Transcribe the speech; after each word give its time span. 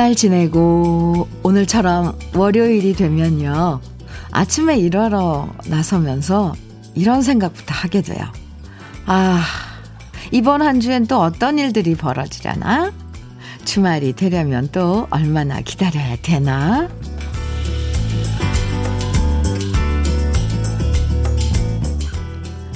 주말 0.00 0.14
지내고 0.14 1.28
오늘처럼 1.42 2.18
월요일이 2.34 2.94
되면요. 2.94 3.82
아침에 4.30 4.78
일하러 4.78 5.50
나서면서 5.66 6.54
이런 6.94 7.20
생각부터 7.20 7.74
하게 7.74 8.00
돼요. 8.00 8.24
아, 9.04 9.44
이번 10.30 10.62
한 10.62 10.80
주엔 10.80 11.06
또 11.06 11.20
어떤 11.20 11.58
일들이 11.58 11.94
벌어지려나? 11.96 12.92
주말이 13.66 14.14
되려면 14.14 14.70
또 14.72 15.06
얼마나 15.10 15.60
기다려야 15.60 16.16
되나? 16.22 16.88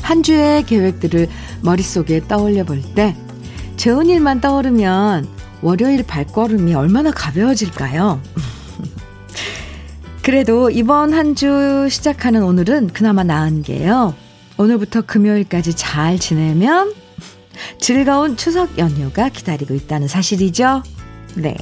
한 0.03 0.23
주의 0.23 0.63
계획들을 0.63 1.29
머릿속에 1.63 2.21
떠올려 2.29 2.65
볼 2.65 2.83
때, 2.95 3.17
좋은 3.79 4.11
일만 4.11 4.43
떠오르면 4.43 5.34
월요일 5.65 6.03
발걸음이 6.03 6.75
얼마나 6.75 7.11
가벼워질까요? 7.11 8.21
그래도 10.23 10.69
이번 10.71 11.13
한 11.15 11.35
주 11.35 11.89
시작하는 11.91 12.43
오늘은 12.43 12.89
그나마 12.89 13.25
나은 13.25 13.63
게요. 13.63 14.15
오늘부터 14.59 15.03
금요일까지 15.03 15.75
잘 15.75 16.19
지내면 16.19 16.93
즐거운 17.81 18.37
추석 18.37 18.77
연휴가 18.79 19.31
기다리고 19.31 19.73
있다는 19.75 20.07
사실이죠. 20.07 20.83
네. 21.37 21.57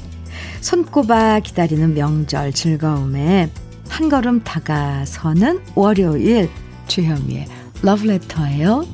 손꼽아 0.61 1.39
기다리는 1.41 1.95
명절 1.95 2.53
즐거움에 2.53 3.51
한 3.89 4.09
걸음 4.09 4.43
다가서는 4.43 5.61
월요일 5.77 6.51
주현미의 6.89 7.47
러브레터예요. 7.83 8.85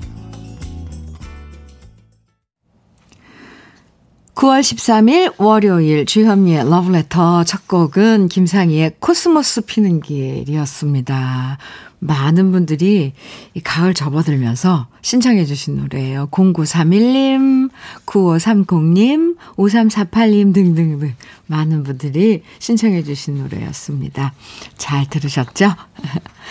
9월 4.38 4.60
13일 4.60 5.34
월요일 5.38 6.06
주현미의 6.06 6.70
러브레터 6.70 7.42
첫 7.42 7.66
곡은 7.66 8.28
김상희의 8.28 8.92
코스모스 9.00 9.62
피는 9.62 10.00
길이었습니다. 10.00 11.58
많은 11.98 12.52
분들이 12.52 13.14
이 13.54 13.60
가을 13.60 13.94
접어들면서 13.94 14.86
신청해 15.02 15.44
주신 15.44 15.78
노래예요. 15.78 16.28
0931님, 16.30 17.70
9530님, 18.06 19.36
5348님 19.56 20.54
등등등 20.54 21.16
많은 21.46 21.82
분들이 21.82 22.44
신청해 22.60 23.02
주신 23.02 23.38
노래였습니다. 23.38 24.34
잘 24.76 25.10
들으셨죠? 25.10 25.74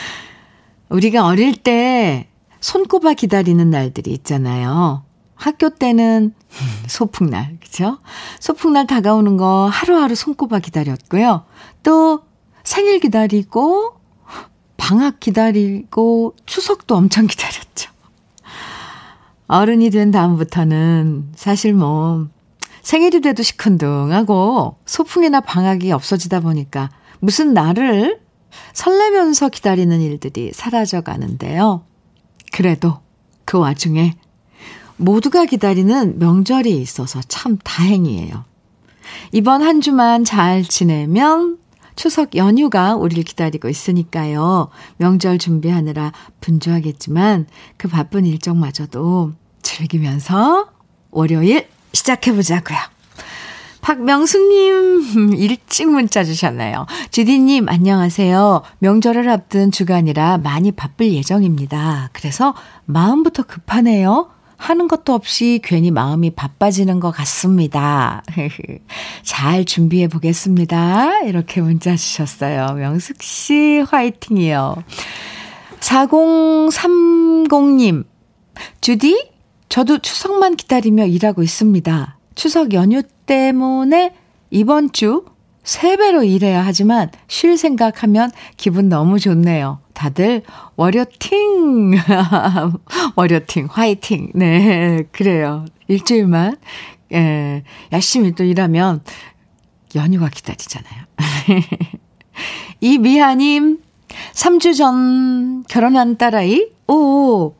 우리가 0.89 1.25
어릴 1.25 1.55
때 1.55 2.27
손꼽아 2.59 3.13
기다리는 3.13 3.69
날들이 3.69 4.11
있잖아요. 4.11 5.06
학교 5.38 5.69
때는 5.69 6.33
소풍날, 6.88 7.57
그죠? 7.61 7.99
소풍날 8.39 8.88
다가오는 8.88 9.38
거 9.38 9.69
하루하루 9.71 10.16
손꼽아 10.16 10.59
기다렸고요. 10.59 11.45
또 11.83 12.21
생일 12.63 12.99
기다리고, 12.99 13.94
방학 14.75 15.19
기다리고, 15.19 16.35
추석도 16.45 16.95
엄청 16.95 17.25
기다렸죠. 17.27 17.91
어른이 19.47 19.91
된 19.91 20.11
다음부터는 20.11 21.29
사실 21.35 21.73
뭐, 21.73 22.27
생일이 22.81 23.22
돼도 23.22 23.44
시큰둥하고, 23.44 24.77
소풍이나 24.85 25.41
방학이 25.41 25.91
없어지다 25.91 26.39
보니까 26.39 26.89
무슨 27.19 27.53
날을 27.53 28.19
설레면서 28.73 29.50
기다리는 29.50 30.01
일들이 30.01 30.51
사라져 30.53 31.01
가는데요. 31.01 31.83
그래도 32.51 33.00
그 33.45 33.59
와중에 33.59 34.13
모두가 34.97 35.46
기다리는 35.46 36.19
명절이 36.19 36.75
있어서 36.78 37.22
참 37.28 37.58
다행이에요. 37.63 38.46
이번 39.31 39.62
한 39.62 39.81
주만 39.81 40.24
잘 40.25 40.63
지내면 40.63 41.58
추석 41.96 42.35
연휴가 42.35 42.96
우리를 42.96 43.24
기다리고 43.24 43.69
있으니까요. 43.69 44.69
명절 44.97 45.40
준비하느라 45.40 46.12
분주하겠지만 46.41 47.47
그 47.78 47.88
바쁜 47.88 48.25
일정마저도 48.25 49.34
즐기면서 49.62 50.69
월요일 51.09 51.68
시작해보자고요. 51.94 52.78
박명숙님, 53.81 55.34
일찍 55.38 55.90
문자 55.90 56.24
주셨나요? 56.24 56.86
주디님, 57.12 57.69
안녕하세요. 57.69 58.62
명절을 58.80 59.30
앞둔 59.30 59.72
주간이라 59.72 60.40
많이 60.40 60.72
바쁠 60.72 61.13
예정입니다. 61.13 62.09
그래서 62.12 62.53
마음부터 62.86 63.44
급하네요. 63.44 64.30
하는 64.57 64.88
것도 64.88 65.13
없이 65.13 65.59
괜히 65.63 65.91
마음이 65.91 66.31
바빠지는 66.31 67.00
것 67.00 67.12
같습니다. 67.12 68.23
잘 69.23 69.66
준비해 69.66 70.07
보겠습니다. 70.07 71.22
이렇게 71.22 71.62
문자 71.62 71.95
주셨어요. 71.95 72.73
명숙 72.73 73.22
씨, 73.22 73.84
화이팅이요. 73.88 74.84
4030님, 75.79 78.06
주디? 78.81 79.29
저도 79.69 80.00
추석만 80.00 80.56
기다리며 80.56 81.06
일하고 81.06 81.44
있습니다. 81.44 82.18
추석 82.35 82.74
연휴 82.74 83.03
때문에 83.25 84.13
이번 84.50 84.91
주 84.91 85.24
3배로 85.67 86.25
일해야 86.25 86.66
하지만 86.66 87.11
쉴 87.28 87.57
생각하면 87.57 88.31
기분 88.55 88.88
너무 88.88 89.19
좋네요. 89.19 89.79
다들 89.94 90.44
월요팅. 90.78 91.91
월요팅 93.16 93.67
화이팅. 93.69 94.31
네 94.33 95.03
그래요. 95.11 95.66
일주일만. 95.88 96.56
예 97.13 97.63
열심히 97.91 98.33
또 98.33 98.45
일하면 98.45 99.01
연휴가 99.95 100.29
기다리잖아요. 100.29 101.03
이미하님 102.79 103.79
3주 104.33 104.77
전 104.77 105.63
결혼한 105.63 106.17
딸아이? 106.17 106.67
오 106.88 107.56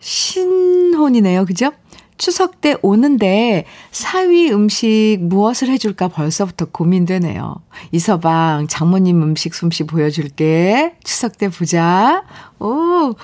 신혼이네요. 0.00 1.46
그죠 1.46 1.70
추석 2.18 2.60
때 2.60 2.76
오는데 2.82 3.64
사위 3.90 4.52
음식 4.52 5.18
무엇을 5.20 5.68
해줄까 5.68 6.08
벌써부터 6.08 6.66
고민되네요. 6.66 7.56
이서방, 7.90 8.68
장모님 8.68 9.22
음식 9.22 9.54
솜씨 9.54 9.84
보여줄게. 9.84 10.94
추석 11.02 11.38
때 11.38 11.48
보자. 11.48 12.22
오, 12.60 13.14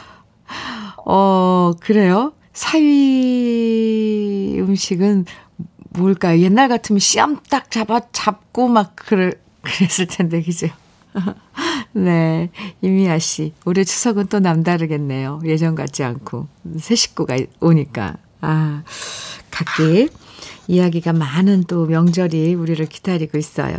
어, 1.04 1.72
그래요? 1.80 2.32
사위 2.52 4.56
음식은 4.58 5.26
뭘까요? 5.90 6.40
옛날 6.40 6.68
같으면 6.68 6.98
씨암 6.98 7.38
딱 7.48 7.70
잡아, 7.70 8.00
잡고 8.12 8.68
막 8.68 8.94
그래, 8.96 9.32
그랬을 9.62 10.06
텐데, 10.06 10.42
그죠? 10.42 10.68
네. 11.92 12.50
이미아 12.82 13.18
씨. 13.18 13.54
올해 13.64 13.84
추석은 13.84 14.26
또 14.26 14.40
남다르겠네요. 14.40 15.40
예전 15.44 15.74
같지 15.74 16.04
않고. 16.04 16.48
새 16.78 16.94
식구가 16.94 17.38
오니까. 17.60 18.16
아, 18.40 18.82
각기 19.50 20.08
이야기가 20.66 21.12
많은 21.12 21.64
또 21.64 21.86
명절이 21.86 22.54
우리를 22.54 22.84
기다리고 22.86 23.38
있어요. 23.38 23.76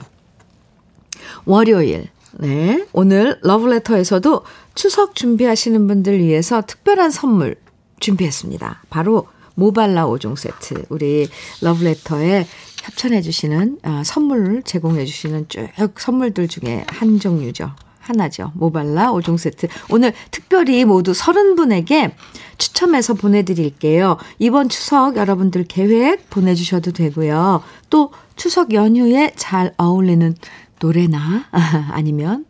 월요일. 1.46 2.09
네. 2.34 2.86
오늘 2.94 3.40
러브레터에서도 3.42 4.44
추석 4.75 5.16
준비하시는 5.16 5.88
분들 5.88 6.19
위해서 6.19 6.62
특별한 6.62 7.12
선물 7.12 7.56
준비했습니다. 8.00 8.83
바로 8.89 9.28
모발라 9.56 10.06
5종 10.07 10.38
세트. 10.38 10.86
우리 10.89 11.28
러브레터에 11.62 12.48
협찬해주시는, 12.83 13.80
아, 13.83 14.04
선물을 14.06 14.63
제공해주시는 14.63 15.48
쭉 15.50 15.68
선물들 15.98 16.48
중에 16.48 16.86
한 16.88 17.19
종류죠. 17.19 17.72
하나죠. 18.09 18.51
모발라 18.56 19.11
5종 19.11 19.38
세트. 19.38 19.67
오늘 19.89 20.13
특별히 20.31 20.83
모두 20.85 21.11
30분에게 21.11 22.11
추첨해서 22.57 23.13
보내드릴게요. 23.13 24.17
이번 24.39 24.69
추석 24.69 25.15
여러분들 25.15 25.65
계획 25.65 26.29
보내주셔도 26.29 26.91
되고요. 26.91 27.63
또 27.89 28.11
추석 28.35 28.73
연휴에 28.73 29.31
잘 29.35 29.73
어울리는 29.77 30.35
노래나 30.81 31.45
아니면 31.91 32.45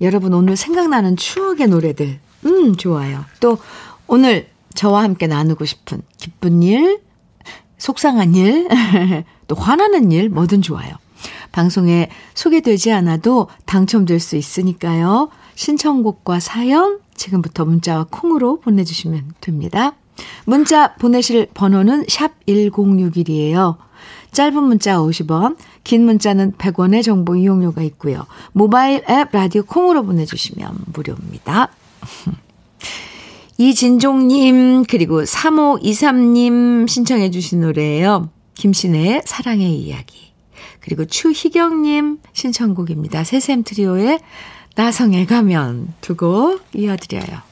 여러분 0.00 0.34
오늘 0.34 0.56
생각나는 0.56 1.16
추억의 1.16 1.68
노래들. 1.68 2.18
음, 2.46 2.76
좋아요. 2.76 3.24
또 3.40 3.58
오늘 4.06 4.48
저와 4.74 5.02
함께 5.02 5.26
나누고 5.26 5.64
싶은 5.64 6.02
기쁜 6.18 6.62
일, 6.62 7.00
속상한 7.78 8.34
일, 8.34 8.68
또 9.48 9.54
화나는 9.54 10.12
일, 10.12 10.28
뭐든 10.28 10.62
좋아요. 10.62 10.94
방송에 11.52 12.08
소개되지 12.34 12.92
않아도 12.92 13.48
당첨될 13.64 14.20
수 14.20 14.36
있으니까요. 14.36 15.30
신청곡과 15.54 16.40
사연 16.40 16.98
지금부터 17.14 17.64
문자와 17.64 18.06
콩으로 18.10 18.60
보내주시면 18.60 19.34
됩니다. 19.40 19.94
문자 20.44 20.94
보내실 20.94 21.48
번호는 21.54 22.04
샵 22.08 22.32
1061이에요. 22.46 23.76
짧은 24.32 24.62
문자 24.62 24.98
50원, 24.98 25.56
긴 25.82 26.04
문자는 26.04 26.52
100원의 26.52 27.02
정보 27.02 27.36
이용료가 27.36 27.82
있고요. 27.82 28.26
모바일 28.52 29.02
앱 29.08 29.28
라디오 29.32 29.62
콩으로 29.62 30.04
보내주시면 30.04 30.84
무료입니다. 30.92 31.70
이진종님, 33.58 34.84
그리고 34.84 35.22
3523님 35.22 36.86
신청해 36.86 37.30
주신 37.30 37.62
노래예요. 37.62 38.28
김신혜의 38.54 39.22
사랑의 39.24 39.74
이야기. 39.74 40.25
그리고 40.86 41.04
추희경님 41.04 42.18
신청곡입니다. 42.32 43.24
새샘 43.24 43.64
트리오의 43.64 44.20
나성에 44.76 45.26
가면 45.26 45.94
두 46.00 46.14
곡 46.16 46.64
이어드려요. 46.74 47.42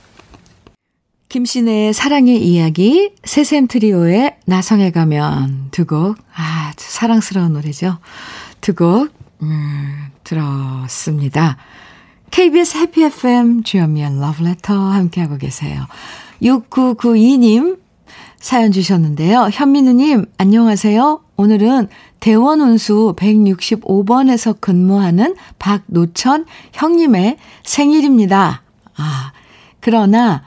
김신혜의 1.28 1.92
사랑의 1.94 2.46
이야기, 2.46 3.10
새샘 3.24 3.66
트리오의 3.66 4.36
나성에 4.46 4.92
가면 4.92 5.68
두 5.72 5.84
곡, 5.84 6.16
아, 6.32 6.72
사랑스러운 6.76 7.54
노래죠. 7.54 7.98
두 8.60 8.72
곡, 8.76 9.08
음, 9.42 10.06
들었습니다. 10.22 11.56
KBS 12.30 12.76
해피 12.78 13.02
FM 13.02 13.64
주현미의 13.64 14.20
러브레터 14.20 14.72
함께하고 14.74 15.36
계세요. 15.38 15.86
6992님 16.40 17.78
사연 18.44 18.72
주셨는데요. 18.72 19.48
현민우님, 19.50 20.26
안녕하세요. 20.36 21.22
오늘은 21.36 21.88
대원 22.20 22.60
운수 22.60 23.14
165번에서 23.16 24.60
근무하는 24.60 25.34
박노천 25.58 26.44
형님의 26.74 27.38
생일입니다. 27.62 28.62
아, 28.98 29.32
그러나 29.80 30.42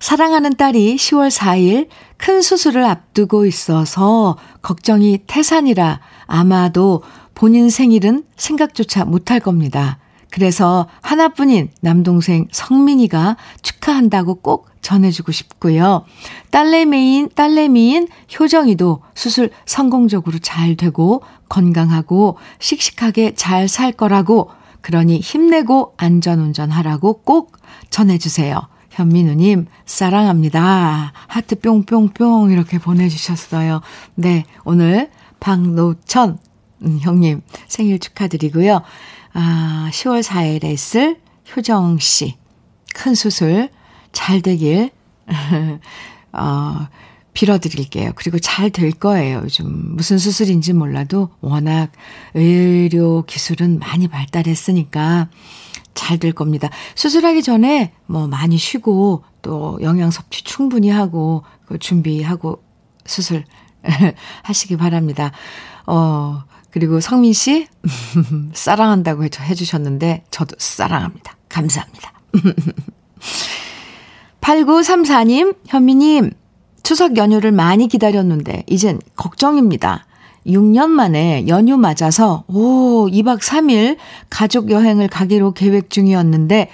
사랑하는 0.00 0.56
딸이 0.56 0.96
10월 0.96 1.30
4일 1.30 1.86
큰 2.16 2.42
수술을 2.42 2.82
앞두고 2.82 3.46
있어서 3.46 4.36
걱정이 4.60 5.20
태산이라 5.28 6.00
아마도 6.26 7.04
본인 7.36 7.70
생일은 7.70 8.24
생각조차 8.34 9.04
못할 9.04 9.38
겁니다. 9.38 10.00
그래서 10.30 10.86
하나뿐인 11.02 11.70
남동생 11.80 12.48
성민이가 12.50 13.36
축하한다고 13.62 14.36
꼭 14.36 14.68
전해주고 14.82 15.32
싶고요. 15.32 16.04
딸내미인, 16.50 17.30
딸내미인 17.34 18.08
효정이도 18.38 19.02
수술 19.14 19.50
성공적으로 19.64 20.38
잘 20.38 20.76
되고 20.76 21.22
건강하고 21.48 22.38
씩씩하게 22.58 23.34
잘 23.34 23.68
살 23.68 23.92
거라고 23.92 24.50
그러니 24.82 25.18
힘내고 25.18 25.94
안전운전 25.96 26.70
하라고 26.70 27.22
꼭 27.22 27.56
전해주세요. 27.90 28.68
현민우님, 28.90 29.66
사랑합니다. 29.84 31.12
하트 31.26 31.58
뿅뿅뿅 31.60 32.50
이렇게 32.50 32.78
보내주셨어요. 32.78 33.80
네, 34.14 34.44
오늘 34.64 35.10
박노천 35.40 36.38
음, 36.82 36.98
형님 37.00 37.42
생일 37.68 37.98
축하드리고요. 37.98 38.82
아, 39.38 39.90
10월 39.92 40.22
4일에 40.22 40.64
있을 40.72 41.20
효정 41.54 41.98
씨. 41.98 42.36
큰 42.94 43.14
수술 43.14 43.68
잘 44.10 44.40
되길, 44.40 44.90
어, 46.32 46.88
빌어드릴게요. 47.34 48.12
그리고 48.14 48.38
잘 48.38 48.70
될 48.70 48.92
거예요. 48.92 49.42
요즘 49.44 49.94
무슨 49.94 50.16
수술인지 50.16 50.72
몰라도 50.72 51.28
워낙 51.42 51.92
의료 52.32 53.24
기술은 53.26 53.78
많이 53.78 54.08
발달했으니까 54.08 55.28
잘 55.92 56.18
될 56.18 56.32
겁니다. 56.32 56.70
수술하기 56.94 57.42
전에 57.42 57.92
뭐 58.06 58.26
많이 58.28 58.56
쉬고 58.56 59.22
또 59.42 59.78
영양 59.82 60.10
섭취 60.10 60.44
충분히 60.44 60.88
하고 60.88 61.44
그 61.66 61.78
준비하고 61.78 62.62
수술 63.04 63.44
하시기 64.44 64.78
바랍니다. 64.78 65.30
어, 65.86 66.42
그리고 66.76 67.00
성민 67.00 67.32
씨, 67.32 67.68
사랑한다고 68.52 69.24
해주셨는데, 69.24 70.24
저도 70.30 70.56
사랑합니다. 70.58 71.34
감사합니다. 71.48 72.12
8934님, 74.42 75.56
현미님, 75.68 76.32
추석 76.82 77.16
연휴를 77.16 77.50
많이 77.50 77.88
기다렸는데, 77.88 78.64
이젠 78.66 79.00
걱정입니다. 79.16 80.04
6년 80.46 80.88
만에 80.88 81.46
연휴 81.48 81.78
맞아서, 81.78 82.44
오, 82.46 83.08
2박 83.08 83.40
3일 83.40 83.96
가족 84.28 84.70
여행을 84.70 85.08
가기로 85.08 85.54
계획 85.54 85.88
중이었는데, 85.88 86.68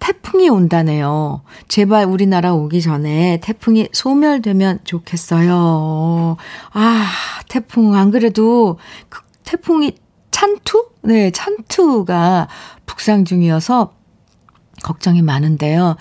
태풍이 0.00 0.48
온다네요. 0.50 1.42
제발 1.68 2.06
우리나라 2.06 2.52
오기 2.52 2.82
전에 2.82 3.38
태풍이 3.42 3.88
소멸되면 3.92 4.80
좋겠어요. 4.84 6.36
아, 6.72 7.06
태풍, 7.48 7.94
안 7.94 8.10
그래도 8.10 8.78
그 9.08 9.29
태풍이 9.44 9.94
찬투? 10.30 10.90
네, 11.02 11.30
찬투가 11.30 12.48
북상 12.86 13.24
중이어서 13.24 13.94
걱정이 14.82 15.22
많은데요. 15.22 15.84
하, 15.84 15.96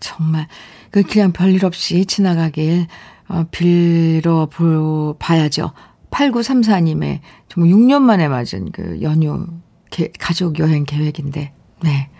정말 0.00 0.46
그 0.90 1.02
그냥 1.02 1.32
별일 1.32 1.64
없이 1.64 2.06
지나가길 2.06 2.86
어, 3.28 3.44
빌어 3.50 4.46
보, 4.46 5.16
봐야죠. 5.18 5.72
8934님의 6.10 7.20
정말 7.48 7.72
6년 7.72 8.02
만에 8.02 8.28
맞은 8.28 8.70
그 8.72 9.00
연휴 9.02 9.46
개, 9.90 10.10
가족 10.18 10.58
여행 10.58 10.84
계획인데, 10.84 11.52
네. 11.82 12.10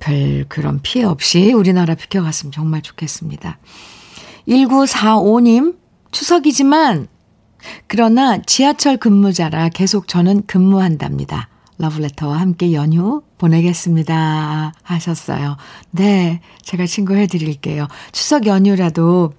별 0.00 0.44
그런 0.48 0.80
피해 0.82 1.04
없이 1.04 1.52
우리나라 1.52 1.94
비켜갔으면 1.94 2.52
정말 2.52 2.82
좋겠습니다. 2.82 3.58
1945님, 4.46 5.78
추석이지만 6.10 7.08
그러나 7.86 8.40
지하철 8.42 8.96
근무자라 8.96 9.68
계속 9.68 10.08
저는 10.08 10.46
근무한답니다. 10.46 11.48
러브레터와 11.78 12.38
함께 12.38 12.72
연휴 12.72 13.22
보내겠습니다. 13.38 14.72
하셨어요. 14.82 15.56
네, 15.90 16.40
제가 16.62 16.86
친구해 16.86 17.26
드릴게요. 17.26 17.88
추석 18.12 18.46
연휴라도 18.46 19.34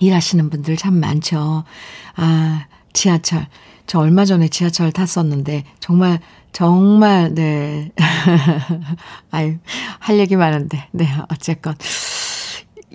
일하시는 0.00 0.50
분들 0.50 0.76
참 0.76 0.98
많죠. 0.98 1.64
아, 2.16 2.66
지하철. 2.92 3.46
저 3.86 3.98
얼마 4.00 4.24
전에 4.24 4.48
지하철 4.48 4.92
탔었는데, 4.92 5.64
정말, 5.78 6.20
정말, 6.52 7.34
네. 7.34 7.92
아유, 9.30 9.58
할 9.98 10.18
얘기 10.18 10.36
많은데, 10.36 10.88
네, 10.92 11.06
어쨌건. 11.28 11.74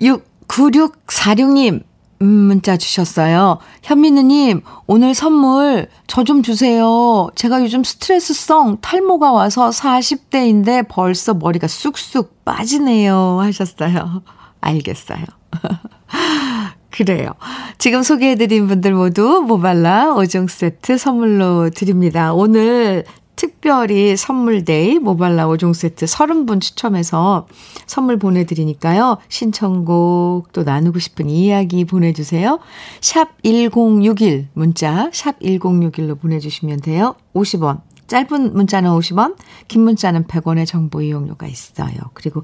6, 0.00 0.48
9646님, 0.48 1.84
음, 2.22 2.26
문자 2.28 2.76
주셨어요. 2.76 3.58
현민우님, 3.82 4.60
오늘 4.86 5.14
선물 5.14 5.88
저 6.06 6.22
좀 6.24 6.42
주세요. 6.42 7.28
제가 7.34 7.62
요즘 7.62 7.82
스트레스성 7.82 8.78
탈모가 8.82 9.32
와서 9.32 9.70
40대인데 9.70 10.86
벌써 10.88 11.32
머리가 11.34 11.66
쑥쑥 11.66 12.44
빠지네요. 12.44 13.38
하셨어요. 13.40 14.22
알겠어요. 14.60 15.24
그래요. 16.90 17.32
지금 17.78 18.02
소개해드린 18.02 18.66
분들 18.66 18.92
모두 18.92 19.42
모발라 19.46 20.14
5종 20.16 20.48
세트 20.50 20.98
선물로 20.98 21.70
드립니다. 21.70 22.34
오늘 22.34 23.04
특별히 23.40 24.18
선물데이 24.18 24.98
모발라 24.98 25.46
5종 25.46 25.72
세트 25.72 26.04
30분 26.04 26.60
추첨해서 26.60 27.46
선물 27.86 28.18
보내드리니까요. 28.18 29.16
신청곡 29.30 30.52
또 30.52 30.62
나누고 30.62 30.98
싶은 30.98 31.30
이야기 31.30 31.86
보내주세요. 31.86 32.58
샵 33.00 33.42
1061 33.42 34.48
문자 34.52 35.08
샵 35.14 35.40
1061로 35.40 36.20
보내주시면 36.20 36.82
돼요. 36.82 37.14
50원 37.32 37.80
짧은 38.08 38.52
문자는 38.52 38.90
50원 38.90 39.36
긴 39.68 39.84
문자는 39.84 40.24
100원의 40.24 40.66
정보 40.66 41.00
이용료가 41.00 41.46
있어요. 41.46 41.94
그리고 42.12 42.42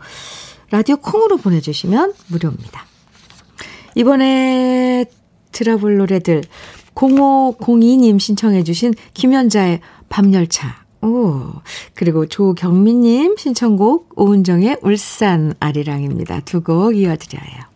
라디오 0.70 0.96
콩으로 0.96 1.36
보내주시면 1.36 2.14
무료입니다. 2.28 2.86
이번에 3.96 5.04
들어볼 5.52 5.98
노래들 5.98 6.44
0502님 6.94 8.18
신청해 8.18 8.64
주신 8.64 8.94
김연자의 9.12 9.80
밤열차 10.08 10.85
오, 11.06 11.52
그리고 11.94 12.26
조경민님 12.26 13.36
신청곡 13.36 14.12
오은정의 14.16 14.78
울산 14.82 15.54
아리랑입니다. 15.60 16.40
두 16.40 16.60
곡 16.60 16.96
이어드려요. 16.96 17.66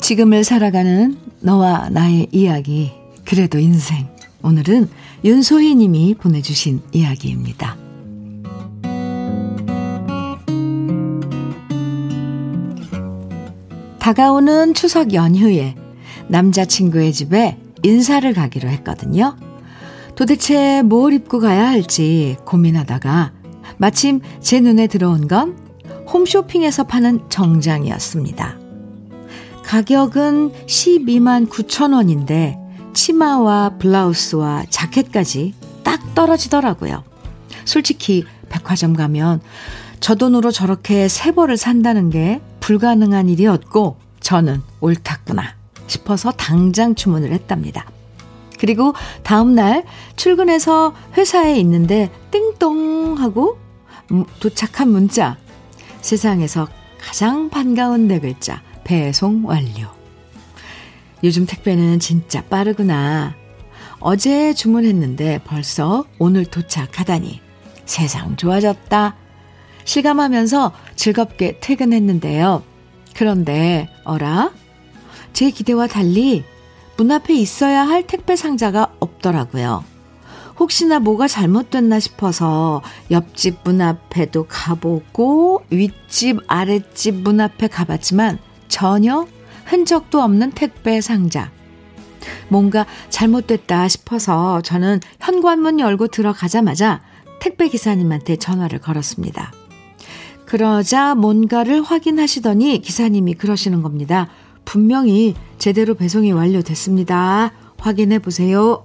지금을 0.00 0.44
살아가는 0.44 1.16
너와 1.40 1.88
나의 1.90 2.28
이야기, 2.32 2.92
그래도 3.24 3.58
인생. 3.58 4.06
오늘은 4.42 4.88
윤소희 5.24 5.74
님이 5.76 6.14
보내주신 6.14 6.80
이야기입니다. 6.92 7.76
다가오는 14.00 14.74
추석 14.74 15.12
연휴에 15.12 15.76
남자친구의 16.28 17.12
집에 17.12 17.58
인사를 17.82 18.32
가기로 18.32 18.68
했거든요. 18.70 19.36
도대체 20.16 20.82
뭘 20.82 21.12
입고 21.12 21.38
가야 21.38 21.68
할지 21.68 22.36
고민하다가 22.44 23.32
마침 23.76 24.20
제 24.40 24.60
눈에 24.60 24.86
들어온 24.86 25.28
건 25.28 25.56
홈쇼핑에서 26.12 26.84
파는 26.84 27.28
정장이었습니다. 27.28 28.58
가격은 29.64 30.52
12만 30.66 31.48
9천 31.48 31.94
원인데 31.94 32.58
치마와 32.92 33.76
블라우스와 33.78 34.64
자켓까지 34.68 35.54
딱 35.84 36.14
떨어지더라고요. 36.14 37.04
솔직히 37.64 38.24
백화점 38.48 38.94
가면 38.94 39.40
저 40.00 40.14
돈으로 40.14 40.50
저렇게 40.50 41.06
세 41.08 41.30
벌을 41.32 41.56
산다는 41.56 42.10
게 42.10 42.40
불가능한 42.60 43.28
일이었고 43.28 43.96
저는 44.20 44.62
옳았구나 44.80 45.56
싶어서 45.86 46.30
당장 46.30 46.94
주문을 46.94 47.32
했답니다. 47.32 47.90
그리고 48.58 48.94
다음날 49.22 49.84
출근해서 50.16 50.94
회사에 51.16 51.58
있는데 51.60 52.10
띵동 52.30 53.16
하고 53.18 53.58
도착한 54.38 54.90
문자. 54.90 55.36
세상에서 56.02 56.68
가장 57.00 57.48
반가운 57.48 58.06
네 58.06 58.20
글자. 58.20 58.62
배송 58.84 59.46
완료. 59.46 59.88
요즘 61.24 61.46
택배는 61.46 62.00
진짜 62.00 62.42
빠르구나. 62.44 63.34
어제 63.98 64.54
주문했는데 64.54 65.40
벌써 65.44 66.04
오늘 66.18 66.44
도착하다니. 66.44 67.40
세상 67.84 68.36
좋아졌다. 68.36 69.16
실감하면서 69.84 70.72
즐겁게 70.96 71.58
퇴근했는데요. 71.60 72.62
그런데, 73.14 73.88
어라? 74.04 74.50
제 75.32 75.50
기대와 75.50 75.86
달리 75.86 76.44
문 76.96 77.10
앞에 77.10 77.34
있어야 77.34 77.86
할 77.86 78.06
택배 78.06 78.36
상자가 78.36 78.92
없더라고요. 79.00 79.84
혹시나 80.58 80.98
뭐가 80.98 81.26
잘못됐나 81.26 81.98
싶어서 81.98 82.82
옆집 83.10 83.60
문 83.64 83.80
앞에도 83.80 84.46
가보고 84.46 85.64
윗집, 85.70 86.40
아랫집 86.46 87.14
문 87.22 87.40
앞에 87.40 87.68
가봤지만 87.68 88.38
전혀 88.68 89.26
흔적도 89.64 90.20
없는 90.20 90.50
택배 90.52 91.00
상자. 91.00 91.50
뭔가 92.48 92.84
잘못됐다 93.08 93.88
싶어서 93.88 94.60
저는 94.60 95.00
현관문 95.20 95.80
열고 95.80 96.08
들어가자마자 96.08 97.00
택배 97.40 97.68
기사님한테 97.68 98.36
전화를 98.36 98.80
걸었습니다. 98.80 99.52
그러자 100.50 101.14
뭔가를 101.14 101.80
확인하시더니 101.80 102.80
기사님이 102.80 103.34
그러시는 103.34 103.82
겁니다. 103.82 104.26
분명히 104.64 105.36
제대로 105.58 105.94
배송이 105.94 106.32
완료됐습니다. 106.32 107.52
확인해 107.78 108.18
보세요. 108.18 108.84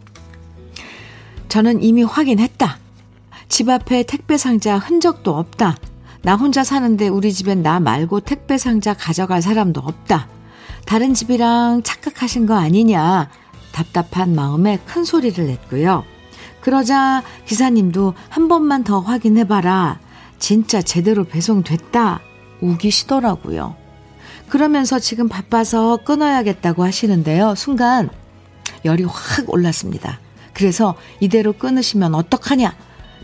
저는 1.49 1.81
이미 1.81 2.03
확인했다. 2.03 2.77
집 3.49 3.69
앞에 3.69 4.03
택배 4.03 4.37
상자 4.37 4.77
흔적도 4.77 5.35
없다. 5.35 5.75
나 6.21 6.35
혼자 6.35 6.63
사는데 6.63 7.07
우리 7.07 7.33
집엔 7.33 7.63
나 7.63 7.79
말고 7.79 8.19
택배 8.19 8.59
상자 8.59 8.93
가져갈 8.93 9.41
사람도 9.41 9.81
없다. 9.81 10.27
다른 10.85 11.15
집이랑 11.15 11.81
착각하신 11.81 12.45
거 12.45 12.53
아니냐. 12.53 13.27
답답한 13.71 14.35
마음에 14.35 14.77
큰 14.85 15.03
소리를 15.03 15.43
냈고요. 15.43 16.03
그러자 16.61 17.23
기사님도 17.47 18.13
한 18.29 18.47
번만 18.49 18.83
더 18.83 18.99
확인해봐라. 18.99 20.04
진짜 20.39 20.81
제대로 20.81 21.23
배송됐다. 21.23 22.21
우기시더라고요. 22.61 23.75
그러면서 24.49 24.99
지금 24.99 25.27
바빠서 25.27 25.97
끊어야겠다고 25.97 26.83
하시는데요. 26.83 27.55
순간 27.55 28.09
열이 28.83 29.03
확 29.03 29.49
올랐습니다. 29.49 30.19
그래서 30.53 30.95
이대로 31.19 31.53
끊으시면 31.53 32.15
어떡하냐? 32.15 32.75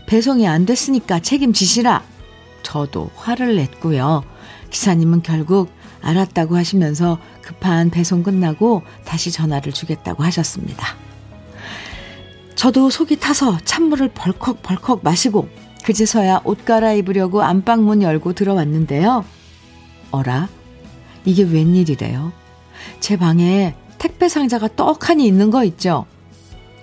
배송이 0.06 0.46
안 0.46 0.66
됐으니까 0.66 1.20
책임지시라. 1.20 2.02
저도 2.62 3.10
화를 3.16 3.56
냈고요. 3.56 4.24
기사님은 4.70 5.22
결국 5.22 5.70
알았다고 6.02 6.56
하시면서 6.56 7.18
급한 7.40 7.90
배송 7.90 8.22
끝나고 8.22 8.82
다시 9.04 9.30
전화를 9.30 9.72
주겠다고 9.72 10.24
하셨습니다. 10.24 10.96
저도 12.54 12.90
속이 12.90 13.16
타서 13.16 13.58
찬물을 13.64 14.10
벌컥벌컥 14.14 15.00
마시고 15.02 15.48
그제서야 15.82 16.42
옷 16.44 16.64
갈아입으려고 16.64 17.42
안방문 17.42 18.02
열고 18.02 18.32
들어왔는데요. 18.34 19.24
어라? 20.10 20.48
이게 21.24 21.42
웬일이래요? 21.42 22.32
제 23.00 23.16
방에 23.16 23.74
택배 23.98 24.28
상자가 24.28 24.68
떡하니 24.68 25.26
있는 25.26 25.50
거 25.50 25.64
있죠? 25.64 26.06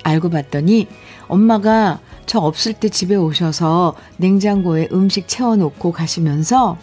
알고 0.03 0.29
봤더니 0.29 0.87
엄마가 1.27 1.99
저 2.25 2.39
없을 2.39 2.73
때 2.73 2.89
집에 2.89 3.15
오셔서 3.15 3.95
냉장고에 4.17 4.89
음식 4.91 5.27
채워놓고 5.27 5.91
가시면서 5.91 6.77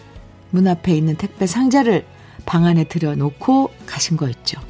문 0.50 0.66
앞에 0.66 0.92
있는 0.94 1.16
택배 1.16 1.46
상자를 1.46 2.04
방 2.44 2.64
안에 2.64 2.84
들여놓고 2.84 3.70
가신 3.86 4.16
거 4.16 4.28
있죠. 4.28 4.60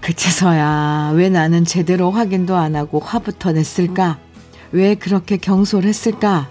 그제서야 0.00 1.12
왜 1.14 1.28
나는 1.28 1.64
제대로 1.64 2.10
확인도 2.10 2.56
안 2.56 2.74
하고 2.74 2.98
화부터 2.98 3.52
냈을까? 3.52 4.18
왜 4.72 4.94
그렇게 4.94 5.36
경솔했을까? 5.36 6.50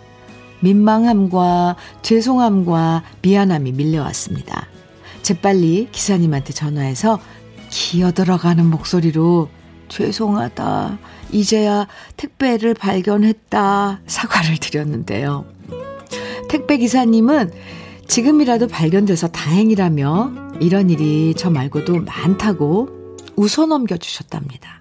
민망함과 0.61 1.75
죄송함과 2.01 3.03
미안함이 3.21 3.71
밀려왔습니다. 3.73 4.67
재빨리 5.21 5.89
기사님한테 5.91 6.53
전화해서 6.53 7.19
기어 7.69 8.11
들어가는 8.11 8.65
목소리로 8.65 9.49
죄송하다. 9.89 10.99
이제야 11.31 11.87
택배를 12.17 12.73
발견했다. 12.73 14.01
사과를 14.05 14.57
드렸는데요. 14.57 15.45
택배 16.49 16.77
기사님은 16.77 17.51
지금이라도 18.07 18.67
발견돼서 18.67 19.29
다행이라며 19.29 20.57
이런 20.59 20.89
일이 20.89 21.33
저 21.35 21.49
말고도 21.49 22.01
많다고 22.01 22.89
웃어 23.35 23.65
넘겨주셨답니다. 23.67 24.80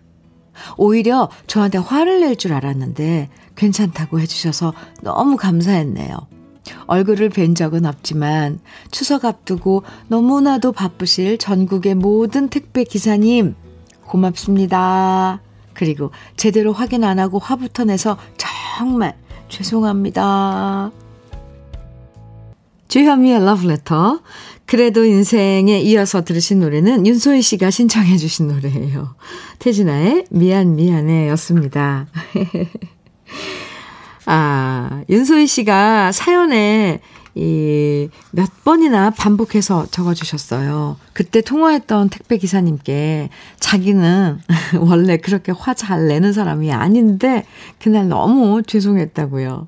오히려 0.77 1.29
저한테 1.47 1.79
화를 1.79 2.21
낼 2.21 2.37
줄 2.37 2.53
알았는데 2.53 3.29
괜찮다고 3.57 4.21
해주셔서 4.21 4.73
너무 5.03 5.37
감사했네요. 5.37 6.17
얼굴을 6.87 7.31
뵌 7.31 7.55
적은 7.55 7.85
없지만 7.85 8.61
추석 8.91 9.25
앞두고 9.25 9.83
너무나도 10.09 10.73
바쁘실 10.73 11.39
전국의 11.39 11.95
모든 11.97 12.49
택배 12.49 12.85
기사님 12.85 13.55
고맙습니다. 14.07 15.41
그리고 15.75 16.11
제대로 16.37 16.73
확인 16.73 17.05
안 17.05 17.19
하고 17.19 17.39
화부터 17.39 17.85
내서 17.85 18.17
정말 18.37 19.17
죄송합니다. 19.49 20.91
주현미의 22.91 23.45
러브레터. 23.45 24.21
그래도 24.67 25.05
인생에 25.05 25.81
이어서 25.81 26.25
들으신 26.25 26.59
노래는 26.59 27.07
윤소희 27.07 27.41
씨가 27.41 27.71
신청해 27.71 28.17
주신 28.17 28.49
노래예요. 28.49 29.15
태진아의 29.61 30.27
미안 30.31 30.75
미안해 30.75 31.29
였습니다. 31.31 32.09
아, 34.27 35.03
윤소희 35.09 35.47
씨가 35.47 36.11
사연에 36.11 37.01
이 37.35 38.09
몇 38.33 38.49
번이나 38.65 39.11
반복해서 39.11 39.87
적어 39.91 40.15
주셨어요. 40.15 40.97
그때 41.13 41.41
통화했던 41.41 42.09
택배 42.11 42.39
기사님께 42.39 43.31
자기는 43.59 44.39
원래 44.81 45.17
그렇게 45.17 45.53
화 45.53 45.75
잘 45.75 46.09
내는 46.09 46.33
사람이 46.33 46.73
아닌데 46.73 47.45
그날 47.79 48.09
너무 48.09 48.63
죄송했다고요. 48.63 49.67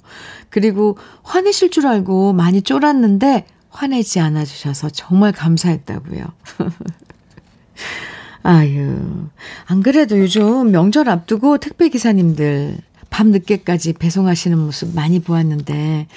그리고 0.51 0.99
화내실 1.23 1.71
줄 1.71 1.87
알고 1.87 2.33
많이 2.35 2.63
쫄았는데 2.63 3.47
화내지 3.71 4.21
않아 4.21 4.45
주셔서 4.45 4.91
정말 4.91 5.33
감사했다고요. 5.33 6.25
아유. 8.43 9.29
안 9.67 9.83
그래도 9.83 10.19
요즘 10.19 10.71
명절 10.71 11.09
앞두고 11.09 11.59
택배 11.59 11.89
기사님들 11.89 12.79
밤 13.11 13.31
늦게까지 13.31 13.95
배송하시는 13.95 14.59
모습 14.59 14.95
많이 14.95 15.21
보았는데, 15.21 16.09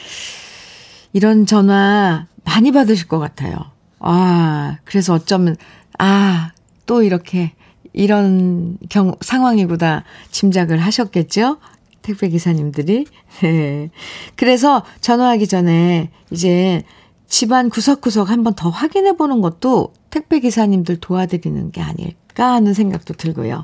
이런 1.16 1.46
전화 1.46 2.28
많이 2.44 2.74
받으실 2.74 3.08
것 3.08 3.20
같아요. 3.20 3.56
아, 4.00 4.80
그래서 4.84 5.14
어쩌면, 5.14 5.56
아, 5.98 6.52
또 6.86 7.04
이렇게, 7.04 7.54
이런 7.94 8.78
경, 8.90 9.16
상황이구나 9.22 10.04
짐작을 10.32 10.78
하셨겠죠? 10.78 11.60
택배 12.02 12.28
기사님들이. 12.28 13.06
네. 13.42 13.92
그래서 14.36 14.84
전화하기 15.00 15.48
전에 15.48 16.12
이제 16.32 16.84
집안 17.30 17.70
구석구석 17.70 18.30
한번 18.30 18.54
더 18.54 18.70
확인해 18.70 19.14
보는 19.14 19.40
것도 19.40 19.94
택배 20.10 20.42
기사님들 20.42 20.98
도와드리는 20.98 21.72
게 21.72 21.82
아닐까 21.82 22.52
하는 22.52 22.74
생각도 22.74 23.14
들고요. 23.14 23.64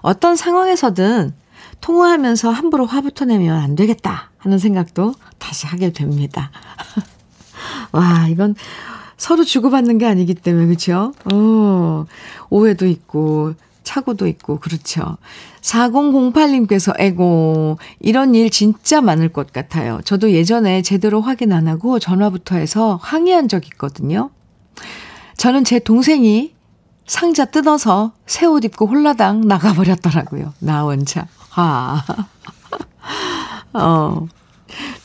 어떤 0.00 0.34
상황에서든 0.34 1.32
통화하면서 1.80 2.50
함부로 2.50 2.86
화부터 2.86 3.26
내면 3.26 3.56
안 3.56 3.76
되겠다 3.76 4.27
하는 4.38 4.58
생각도 4.58 5.14
다시 5.38 5.66
하게 5.66 5.92
됩니다. 5.92 6.50
와, 7.92 8.28
이건 8.28 8.54
서로 9.16 9.44
주고받는 9.44 9.98
게 9.98 10.06
아니기 10.06 10.34
때문에, 10.34 10.66
그렇죠? 10.66 11.12
어, 11.32 12.06
오해도 12.50 12.86
있고, 12.86 13.54
차고도 13.82 14.26
있고, 14.28 14.60
그렇죠. 14.60 15.16
4008님께서, 15.62 16.94
에고, 16.98 17.78
이런 18.00 18.34
일 18.34 18.50
진짜 18.50 19.00
많을 19.00 19.28
것 19.30 19.52
같아요. 19.52 20.00
저도 20.04 20.30
예전에 20.32 20.82
제대로 20.82 21.20
확인 21.20 21.52
안 21.52 21.66
하고 21.68 21.98
전화부터 21.98 22.56
해서 22.56 22.98
항의한 23.02 23.48
적 23.48 23.66
있거든요. 23.68 24.30
저는 25.36 25.64
제 25.64 25.78
동생이 25.78 26.54
상자 27.06 27.44
뜯어서 27.46 28.12
새 28.26 28.46
옷 28.46 28.64
입고 28.64 28.86
홀라당 28.86 29.40
나가버렸더라고요. 29.48 30.52
나 30.60 30.82
혼자. 30.82 31.26
아. 31.54 32.04
어. 33.80 34.26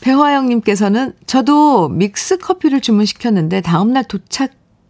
배화영님께서는 0.00 1.14
저도 1.26 1.88
믹스 1.88 2.38
커피를 2.38 2.80
주문시켰는데 2.80 3.60
다음날 3.62 4.04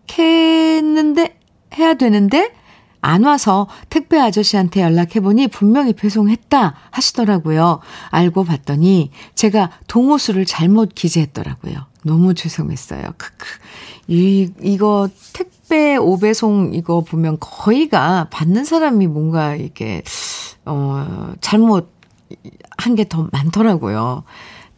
도착했는데 0.08 1.38
해야 1.78 1.94
되는데 1.94 2.52
안 3.00 3.24
와서 3.24 3.68
택배 3.90 4.18
아저씨한테 4.18 4.80
연락해보니 4.80 5.48
분명히 5.48 5.92
배송했다 5.92 6.74
하시더라고요. 6.90 7.80
알고 8.08 8.44
봤더니 8.44 9.10
제가 9.34 9.70
동호수를 9.88 10.46
잘못 10.46 10.94
기재했더라고요. 10.94 11.74
너무 12.02 12.32
죄송했어요. 12.32 13.02
크크. 13.18 13.46
이, 14.08 14.50
이거 14.62 15.08
택배 15.34 15.96
오배송 15.96 16.72
이거 16.72 17.02
보면 17.02 17.36
거의가 17.40 18.28
받는 18.30 18.64
사람이 18.64 19.06
뭔가 19.06 19.54
이렇게, 19.54 20.02
어, 20.64 21.34
잘못 21.42 21.92
한 22.78 22.94
게 22.96 23.04
더 23.04 23.28
많더라고요. 23.32 24.24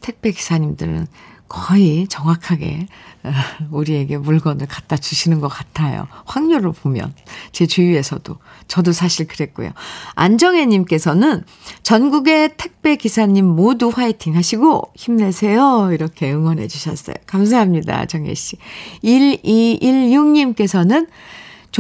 택배 0.00 0.30
기사님들은 0.30 1.06
거의 1.48 2.08
정확하게 2.08 2.88
어, 3.22 3.30
우리에게 3.70 4.18
물건을 4.18 4.66
갖다 4.66 4.96
주시는 4.96 5.40
것 5.40 5.46
같아요. 5.48 6.08
확률을 6.24 6.72
보면. 6.72 7.14
제 7.52 7.66
주위에서도. 7.66 8.36
저도 8.66 8.90
사실 8.92 9.28
그랬고요. 9.28 9.70
안정혜님께서는 10.16 11.44
전국의 11.84 12.54
택배 12.56 12.96
기사님 12.96 13.46
모두 13.46 13.92
화이팅 13.94 14.34
하시고 14.36 14.90
힘내세요. 14.96 15.90
이렇게 15.92 16.32
응원해 16.32 16.66
주셨어요. 16.66 17.14
감사합니다. 17.26 18.06
정혜 18.06 18.34
씨. 18.34 18.56
1216님께서는 19.04 21.06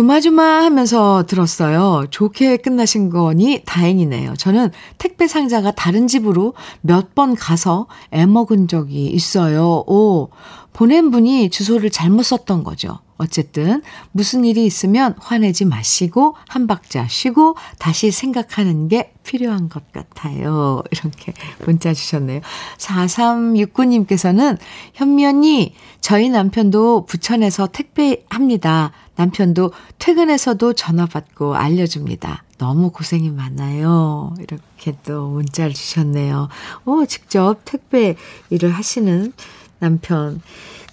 조마조마 0.00 0.62
하면서 0.62 1.24
들었어요. 1.26 2.04
좋게 2.10 2.58
끝나신 2.58 3.08
거니 3.08 3.62
다행이네요. 3.64 4.34
저는 4.36 4.70
택배 4.98 5.26
상자가 5.26 5.70
다른 5.70 6.06
집으로 6.06 6.52
몇 6.82 7.14
번 7.14 7.34
가서 7.34 7.86
애 8.12 8.26
먹은 8.26 8.68
적이 8.68 9.06
있어요. 9.06 9.84
오, 9.86 10.28
보낸 10.74 11.10
분이 11.10 11.48
주소를 11.48 11.88
잘못 11.88 12.24
썼던 12.24 12.62
거죠. 12.62 12.98
어쨌든 13.18 13.82
무슨 14.12 14.44
일이 14.44 14.66
있으면 14.66 15.14
화내지 15.18 15.64
마시고 15.64 16.36
한 16.48 16.66
박자 16.66 17.08
쉬고 17.08 17.56
다시 17.78 18.10
생각하는 18.10 18.88
게 18.88 19.12
필요한 19.24 19.68
것 19.68 19.90
같아요. 19.92 20.82
이렇게 20.92 21.32
문자 21.64 21.92
주셨네요. 21.94 22.40
4369님께서는 22.78 24.58
현면이 24.94 25.74
저희 26.00 26.28
남편도 26.28 27.06
부천에서 27.06 27.68
택배합니다. 27.68 28.92
남편도 29.16 29.72
퇴근해서도 29.98 30.74
전화 30.74 31.06
받고 31.06 31.56
알려줍니다. 31.56 32.44
너무 32.58 32.90
고생이 32.90 33.30
많아요. 33.30 34.34
이렇게 34.38 34.96
또 35.04 35.28
문자를 35.28 35.74
주셨네요. 35.74 36.48
어, 36.84 37.04
직접 37.06 37.58
택배 37.64 38.16
일을 38.50 38.70
하시는 38.70 39.32
남편. 39.78 40.40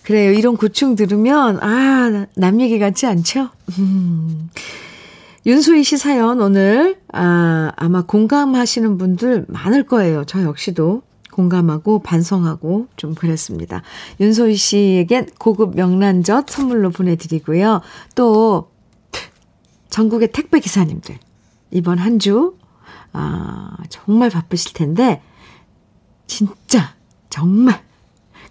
그래요. 0.03 0.33
이런 0.33 0.57
고충 0.57 0.95
들으면, 0.95 1.59
아, 1.63 2.27
남 2.35 2.59
얘기 2.61 2.77
같지 2.77 3.05
않죠? 3.05 3.49
음. 3.79 4.49
윤수희 5.45 5.83
씨 5.83 5.97
사연 5.97 6.41
오늘, 6.41 6.99
아, 7.11 7.71
아마 7.75 8.01
공감하시는 8.01 8.97
분들 8.97 9.45
많을 9.47 9.85
거예요. 9.85 10.23
저 10.25 10.43
역시도 10.43 11.03
공감하고 11.31 11.99
반성하고 11.99 12.87
좀 12.95 13.15
그랬습니다. 13.15 13.81
윤소희 14.19 14.55
씨에겐 14.55 15.29
고급 15.39 15.75
명란젓 15.75 16.49
선물로 16.49 16.91
보내드리고요. 16.91 17.81
또, 18.15 18.71
전국의 19.89 20.31
택배 20.31 20.59
기사님들, 20.59 21.17
이번 21.71 21.97
한 21.97 22.19
주, 22.19 22.57
아, 23.13 23.77
정말 23.89 24.29
바쁘실 24.29 24.73
텐데, 24.73 25.21
진짜, 26.27 26.95
정말 27.29 27.81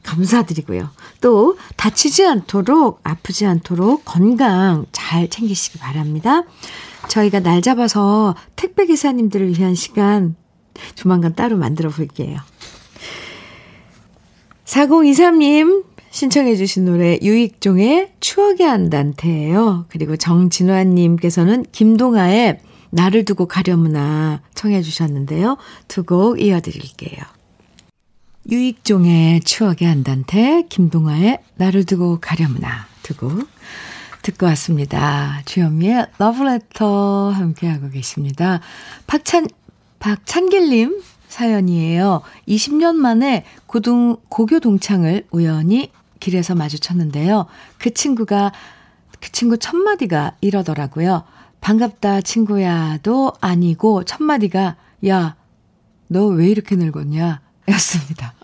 감사드리고요. 0.02 0.90
또 1.20 1.56
다치지 1.76 2.26
않도록 2.26 3.00
아프지 3.04 3.46
않도록 3.46 4.04
건강 4.04 4.86
잘 4.92 5.28
챙기시기 5.28 5.78
바랍니다. 5.78 6.42
저희가 7.08 7.40
날 7.40 7.62
잡아서 7.62 8.34
택배 8.56 8.86
기사님들을 8.86 9.58
위한 9.58 9.74
시간 9.74 10.36
조만간 10.94 11.34
따로 11.34 11.56
만들어 11.56 11.90
볼게요. 11.90 12.38
4023님 14.64 15.84
신청해 16.10 16.56
주신 16.56 16.84
노래 16.84 17.18
유익종의 17.22 18.12
추억의 18.20 18.66
안단테예요. 18.68 19.86
그리고 19.88 20.16
정진환 20.16 20.94
님께서는 20.94 21.64
김동아의 21.72 22.60
나를 22.90 23.24
두고 23.24 23.46
가려무나 23.46 24.42
청해 24.54 24.82
주셨는데요. 24.82 25.56
두 25.88 26.04
곡 26.04 26.40
이어드릴게요. 26.40 27.22
유익종의 28.50 29.40
추억의 29.40 29.88
안단테, 29.88 30.66
김동아의 30.68 31.38
나를 31.56 31.84
두고 31.84 32.18
가려무나 32.20 32.86
두곡 33.02 33.46
듣고 34.22 34.46
왔습니다. 34.46 35.42
주현미의 35.44 36.06
러브레터 36.18 37.30
함께하고 37.30 37.90
계십니다. 37.90 38.60
박찬, 39.06 39.48
박찬길님 39.98 41.02
사연이에요. 41.28 42.22
20년 42.48 42.94
만에 42.94 43.44
고등, 43.66 44.16
고교 44.28 44.60
동창을 44.60 45.26
우연히 45.30 45.90
길에서 46.20 46.54
마주쳤는데요. 46.54 47.46
그 47.78 47.94
친구가, 47.94 48.52
그 49.20 49.32
친구 49.32 49.56
첫마디가 49.56 50.36
이러더라고요. 50.40 51.24
반갑다, 51.60 52.20
친구야도 52.22 53.32
아니고, 53.40 54.04
첫마디가, 54.04 54.76
야, 55.06 55.36
너 56.08 56.26
왜 56.26 56.48
이렇게 56.48 56.76
늙었냐? 56.76 57.40
였습니다. 57.68 58.34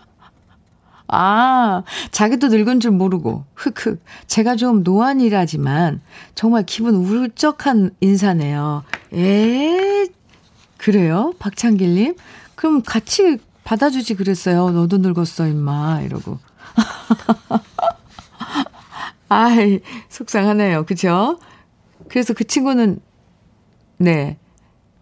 아, 1.11 1.83
자기도 2.11 2.49
늙은 2.49 2.79
줄 2.79 2.91
모르고, 2.91 3.43
흑흑. 3.55 3.99
제가 4.27 4.55
좀 4.55 4.83
노안이라지만, 4.83 6.01
정말 6.35 6.63
기분 6.65 6.95
울적한 6.95 7.91
인사네요. 7.99 8.83
에, 9.13 10.05
그래요? 10.77 11.33
박창길님? 11.39 12.15
그럼 12.55 12.83
같이 12.83 13.39
받아주지 13.63 14.15
그랬어요. 14.15 14.69
너도 14.69 14.99
늙었어, 14.99 15.47
임마. 15.47 16.01
이러고. 16.01 16.37
아이, 19.29 19.79
속상하네요. 20.09 20.85
그죠? 20.85 21.39
그래서 22.07 22.33
그 22.35 22.43
친구는, 22.43 22.99
네, 23.97 24.37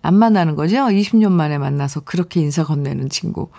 안 0.01 0.15
만나는 0.15 0.55
거죠? 0.55 0.77
20년 0.77 1.31
만에 1.31 1.57
만나서 1.57 2.01
그렇게 2.01 2.39
인사 2.39 2.63
건네는 2.63 3.09
친구. 3.09 3.49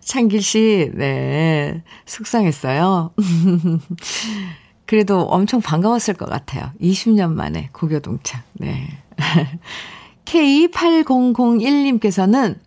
창길 0.00 0.42
씨, 0.42 0.90
네, 0.94 1.82
속상했어요. 2.06 3.12
그래도 4.86 5.22
엄청 5.22 5.60
반가웠을 5.60 6.14
것 6.14 6.28
같아요. 6.28 6.70
20년 6.80 7.32
만에 7.32 7.70
고교동창, 7.72 8.42
네. 8.54 8.88
K8001님께서는 10.24 12.58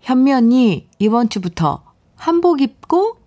현미 0.00 0.32
언니 0.32 0.88
이번 0.98 1.28
주부터 1.28 1.84
한복 2.16 2.62
입고 2.62 3.18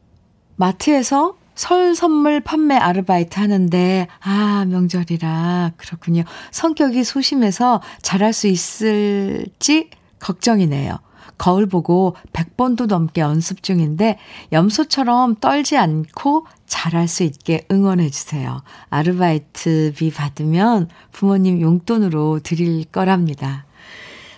마트에서 0.56 1.36
설 1.56 1.94
선물 1.94 2.39
판매 2.39 2.76
아르바이트 2.76 3.38
하는데, 3.38 4.08
아, 4.22 4.65
명절이라. 4.70 5.74
그렇군요. 5.76 6.24
성격이 6.52 7.04
소심해서 7.04 7.82
잘할 8.02 8.32
수 8.32 8.48
있을지 8.48 9.89
걱정이네요. 10.20 11.00
거울 11.39 11.65
보고 11.65 12.15
100번도 12.34 12.86
넘게 12.86 13.21
연습 13.21 13.63
중인데 13.63 14.19
염소처럼 14.52 15.38
떨지 15.38 15.75
않고 15.78 16.45
잘할 16.67 17.08
수 17.08 17.23
있게 17.23 17.65
응원해 17.71 18.12
주세요. 18.12 18.62
아르바이트비 18.91 20.12
받으면 20.12 20.89
부모님 21.12 21.62
용돈으로 21.62 22.41
드릴 22.43 22.84
거랍니다. 22.86 23.65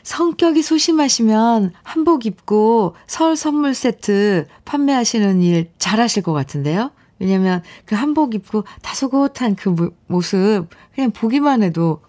성격이 0.04 0.64
소심하시면 0.64 1.74
한복 1.84 2.26
입고 2.26 2.96
설 3.08 3.36
선물 3.36 3.74
세트 3.74 4.48
판매하시는 4.66 5.42
일 5.42 5.72
잘하실 5.78 6.24
것 6.24 6.34
같은데요? 6.34 6.92
왜냐면 7.20 7.62
그 7.86 7.96
한복 7.96 8.34
입고 8.34 8.64
다소곳한 8.82 9.56
그 9.56 9.94
모습 10.08 10.68
그냥 10.96 11.12
보기만 11.12 11.62
해도 11.62 12.02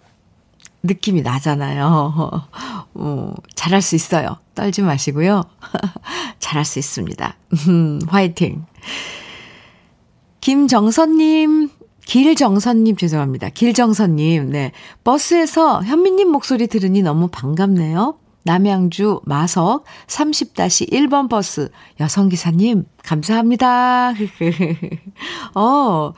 느낌이 0.83 1.21
나잖아요. 1.21 2.47
어, 2.93 3.33
잘할 3.55 3.81
수 3.81 3.95
있어요. 3.95 4.37
떨지 4.53 4.81
마시고요. 4.81 5.43
잘할 6.39 6.65
수 6.65 6.77
있습니다. 6.79 7.35
화이팅. 8.07 8.65
김정선님, 10.41 11.69
길정선님, 12.05 12.97
죄송합니다. 12.97 13.49
길정선님, 13.49 14.49
네. 14.49 14.73
버스에서 15.05 15.81
현미님 15.83 16.29
목소리 16.29 16.67
들으니 16.67 17.01
너무 17.01 17.29
반갑네요. 17.29 18.17
남양주 18.43 19.21
마석 19.23 19.85
30-1번 20.07 21.29
버스 21.29 21.71
여성기사님, 22.01 22.83
감사합니다. 23.03 24.11
어, 25.55 26.11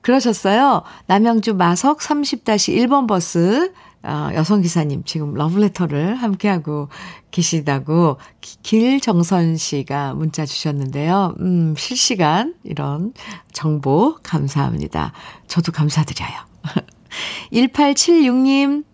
그러셨어요. 0.00 0.82
남양주 1.06 1.54
마석 1.54 1.98
30-1번 1.98 3.08
버스 3.08 3.72
어, 4.04 4.30
여성 4.34 4.60
기사님 4.60 5.04
지금 5.04 5.34
러브레터를 5.34 6.16
함께하고 6.16 6.88
계시다고 7.30 8.18
길정선 8.40 9.56
씨가 9.56 10.14
문자 10.14 10.44
주셨는데요. 10.44 11.34
음, 11.40 11.74
실시간 11.76 12.54
이런 12.64 13.12
정보 13.52 14.16
감사합니다. 14.22 15.12
저도 15.46 15.72
감사드려요. 15.72 16.32
1876님, 17.52 18.84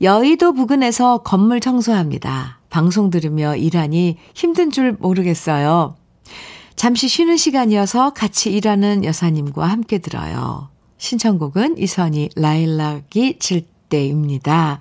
여의도 0.00 0.54
부근에서 0.54 1.18
건물 1.18 1.60
청소합니다. 1.60 2.60
방송 2.70 3.10
들으며 3.10 3.56
일하니 3.56 4.18
힘든 4.34 4.70
줄 4.70 4.92
모르겠어요. 4.92 5.96
잠시 6.76 7.08
쉬는 7.08 7.36
시간이어서 7.36 8.10
같이 8.10 8.52
일하는 8.52 9.04
여사님과 9.04 9.66
함께 9.66 9.98
들어요. 9.98 10.68
신청곡은 10.98 11.78
이선희 11.78 12.30
라일락이 12.36 13.38
질 13.38 13.66
때입니다. 13.88 14.80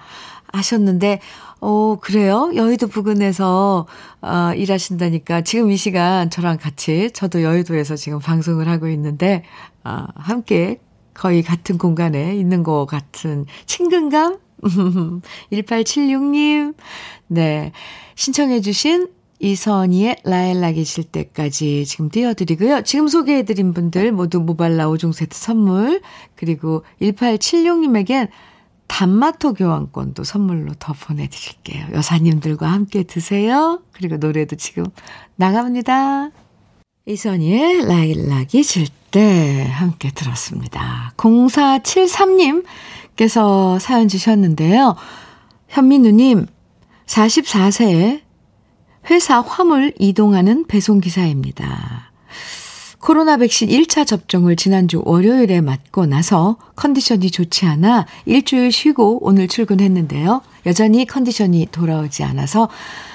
하셨는데, 0.51 1.19
어, 1.59 1.97
그래요? 1.99 2.51
여의도 2.55 2.87
부근에서, 2.87 3.87
어, 4.21 4.51
일하신다니까 4.55 5.41
지금 5.41 5.71
이 5.71 5.77
시간 5.77 6.29
저랑 6.29 6.57
같이, 6.57 7.11
저도 7.11 7.43
여의도에서 7.43 7.95
지금 7.95 8.19
방송을 8.19 8.67
하고 8.67 8.87
있는데, 8.87 9.43
어, 9.83 10.05
함께 10.15 10.79
거의 11.13 11.41
같은 11.43 11.77
공간에 11.77 12.35
있는 12.35 12.63
것 12.63 12.85
같은 12.85 13.45
친근감? 13.65 14.39
1876님, 15.51 16.75
네. 17.27 17.71
신청해주신 18.15 19.09
이선희의 19.39 20.17
라일락이 20.23 20.83
질 20.83 21.03
때까지 21.03 21.85
지금 21.85 22.09
띄워드리고요. 22.09 22.81
지금 22.81 23.07
소개해드린 23.07 23.73
분들 23.73 24.11
모두 24.11 24.39
모발라 24.39 24.87
5종 24.87 25.13
세트 25.13 25.37
선물, 25.37 26.01
그리고 26.35 26.83
1876님에겐 27.01 28.29
단마토 28.87 29.53
교환권도 29.53 30.23
선물로 30.23 30.73
더 30.79 30.93
보내드릴게요. 30.93 31.87
여사님들과 31.93 32.71
함께 32.71 33.03
드세요. 33.03 33.81
그리고 33.91 34.17
노래도 34.17 34.55
지금 34.55 34.85
나갑니다. 35.35 36.31
이선희의 37.05 37.87
라일락이 37.87 38.63
질 38.63 38.97
때 39.11 39.67
함께 39.69 40.09
들었습니다. 40.11 41.11
0473님께서 41.17 43.79
사연 43.79 44.07
주셨는데요. 44.07 44.95
현민우님, 45.69 46.45
44세에 47.05 48.21
회사 49.09 49.41
화물 49.41 49.93
이동하는 49.97 50.67
배송기사입니다. 50.67 52.11
코로나 53.07 53.37
백신 53.37 53.69
1차 53.69 54.05
접종을 54.05 54.57
지난주 54.57 55.01
월요일에 55.05 55.61
맞고 55.61 56.07
나서 56.07 56.57
컨디션이 56.75 57.31
좋지 57.31 57.65
않아 57.65 58.05
일주일 58.25 58.69
쉬고 58.69 59.25
오늘 59.25 59.47
출근했는데요. 59.47 60.41
여전히 60.65 61.05
컨디션이 61.05 61.69
돌아오지 61.71 62.25
않아서 62.25 62.67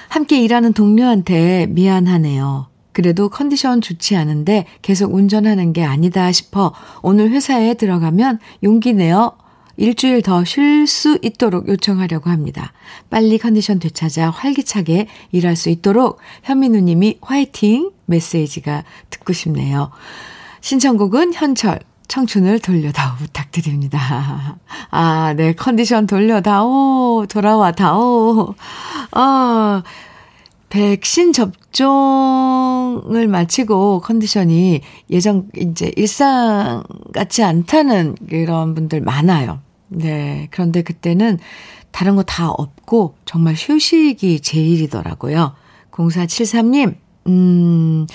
함께 0.08 0.40
일하는 0.40 0.72
동료한테 0.72 1.66
미안하네요. 1.68 2.68
그래도 2.92 3.28
컨디션 3.28 3.82
좋지 3.82 4.16
않은데 4.16 4.64
계속 4.80 5.12
운전하는 5.12 5.74
게 5.74 5.84
아니다 5.84 6.32
싶어 6.32 6.72
오늘 7.02 7.28
회사에 7.28 7.74
들어가면 7.74 8.38
용기 8.62 8.94
내어 8.94 9.36
일주일 9.76 10.22
더 10.22 10.44
쉴 10.44 10.86
수 10.86 11.18
있도록 11.22 11.68
요청하려고 11.68 12.30
합니다. 12.30 12.72
빨리 13.10 13.38
컨디션 13.38 13.78
되찾아 13.78 14.30
활기차게 14.30 15.06
일할 15.32 15.56
수 15.56 15.70
있도록 15.70 16.18
현민우 16.42 16.80
님이 16.80 17.18
화이팅 17.22 17.90
메시지가 18.06 18.84
듣고 19.10 19.32
싶네요. 19.32 19.90
신청곡은 20.60 21.34
현철, 21.34 21.80
청춘을 22.08 22.60
돌려다오 22.60 23.16
부탁드립니다. 23.16 24.58
아, 24.90 25.34
네, 25.34 25.54
컨디션 25.54 26.06
돌려다오, 26.06 27.26
돌아와다오. 27.28 28.54
아, 29.12 29.82
백신 30.72 31.34
접종을 31.34 33.28
마치고 33.28 34.00
컨디션이 34.00 34.80
예전 35.10 35.50
이제 35.54 35.92
일상 35.96 36.82
같지 37.12 37.42
않다는 37.42 38.16
그런 38.26 38.74
분들 38.74 39.02
많아요. 39.02 39.60
네. 39.88 40.48
그런데 40.50 40.80
그때는 40.80 41.38
다른 41.90 42.16
거 42.16 42.22
다 42.22 42.48
없고 42.48 43.16
정말 43.26 43.52
휴식이 43.54 44.40
제일이더라고요. 44.40 45.52
0473님, 45.90 46.94
음, 47.26 48.06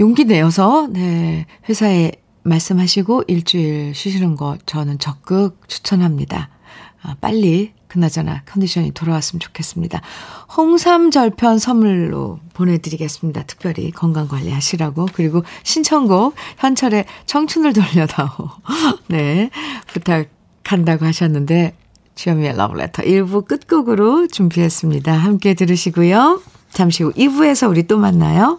용기 0.00 0.24
내어서, 0.24 0.88
네, 0.92 1.46
회사에 1.68 2.10
말씀하시고 2.42 3.22
일주일 3.28 3.94
쉬시는 3.94 4.34
거 4.34 4.58
저는 4.66 4.98
적극 4.98 5.68
추천합니다. 5.68 6.50
아, 7.06 7.14
빨리 7.20 7.72
그나저나 7.86 8.42
컨디션이 8.46 8.90
돌아왔으면 8.90 9.38
좋겠습니다. 9.40 10.02
홍삼 10.56 11.12
절편 11.12 11.58
선물로 11.58 12.40
보내드리겠습니다. 12.52 13.44
특별히 13.44 13.92
건강 13.92 14.26
관리 14.26 14.50
하시라고. 14.50 15.06
그리고 15.12 15.44
신청곡 15.62 16.34
현철의 16.58 17.04
청춘을 17.26 17.72
돌려다오. 17.72 18.50
네. 19.08 19.50
부탁한다고 19.86 21.06
하셨는데 21.06 21.74
주현미의 22.16 22.56
러브레터 22.56 23.02
1부 23.04 23.46
끝곡으로 23.46 24.26
준비했습니다. 24.26 25.12
함께 25.12 25.54
들으시고요. 25.54 26.42
잠시 26.72 27.04
후 27.04 27.12
2부에서 27.12 27.70
우리 27.70 27.86
또 27.86 27.98
만나요. 27.98 28.58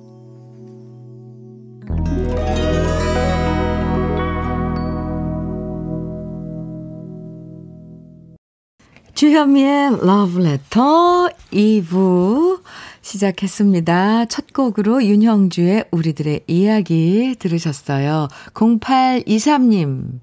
주현미의 9.21 9.99
Love 10.01 10.43
Letter 10.43 11.29
2부 11.53 12.59
시작했습니다. 13.03 14.25
첫 14.25 14.51
곡으로 14.51 15.03
윤형주의 15.05 15.85
우리들의 15.91 16.45
이야기 16.47 17.35
들으셨어요. 17.37 18.29
0823님. 18.55 20.21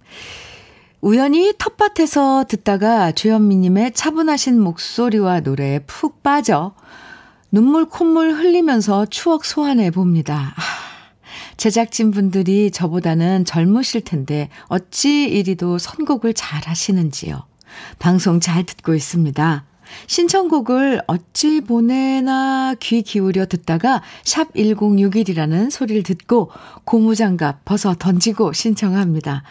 우연히 1.00 1.52
텃밭에서 1.56 2.46
듣다가 2.48 3.12
주현미님의 3.12 3.92
차분하신 3.92 4.60
목소리와 4.60 5.42
노래에 5.42 5.78
푹 5.86 6.24
빠져 6.24 6.74
눈물 7.52 7.86
콧물 7.86 8.32
흘리면서 8.32 9.06
추억 9.06 9.44
소환해 9.44 9.92
봅니다. 9.92 10.54
아, 10.56 10.60
제작진 11.56 12.10
분들이 12.10 12.72
저보다는 12.72 13.44
젊으실 13.44 14.00
텐데 14.00 14.48
어찌 14.66 15.22
이리도 15.22 15.78
선곡을 15.78 16.34
잘 16.34 16.66
하시는지요. 16.66 17.47
방송 17.98 18.40
잘 18.40 18.64
듣고 18.64 18.94
있습니다. 18.94 19.64
신청곡을 20.06 21.02
어찌 21.06 21.60
보내나 21.60 22.74
귀 22.80 23.02
기울여 23.02 23.46
듣다가 23.46 24.02
샵 24.24 24.52
1061이라는 24.54 25.70
소리를 25.70 26.02
듣고 26.02 26.50
고무장갑 26.84 27.64
벗어 27.64 27.94
던지고 27.98 28.52
신청합니다. 28.52 29.42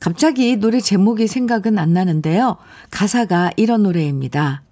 갑자기 0.00 0.56
노래 0.56 0.80
제목이 0.80 1.26
생각은 1.26 1.78
안 1.78 1.92
나는데요. 1.92 2.56
가사가 2.90 3.52
이런 3.56 3.82
노래입니다. 3.82 4.62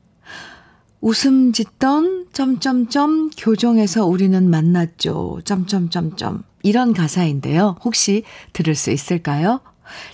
웃음 1.00 1.52
짓던 1.52 2.28
점점점 2.32 3.30
교정에서 3.36 4.06
우리는 4.06 4.48
만났죠. 4.48 5.40
점점점점 5.44 6.44
이런 6.62 6.94
가사인데요. 6.94 7.76
혹시 7.84 8.24
들을 8.54 8.74
수 8.74 8.90
있을까요? 8.90 9.60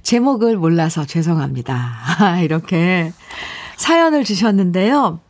제목을 0.02 0.56
몰라서 0.56 1.04
죄송합니다. 1.04 2.40
이렇게 2.42 3.12
사연을 3.76 4.24
주셨는데요. 4.24 5.20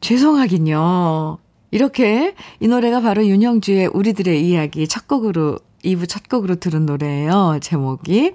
죄송하긴요. 0.00 1.38
이렇게 1.70 2.34
이 2.60 2.68
노래가 2.68 3.00
바로 3.00 3.26
윤형주의 3.26 3.88
우리들의 3.88 4.46
이야기 4.48 4.86
첫 4.86 5.08
곡으로 5.08 5.58
2부 5.84 6.08
첫 6.08 6.28
곡으로 6.28 6.56
들은 6.56 6.86
노래예요. 6.86 7.58
제목이 7.60 8.32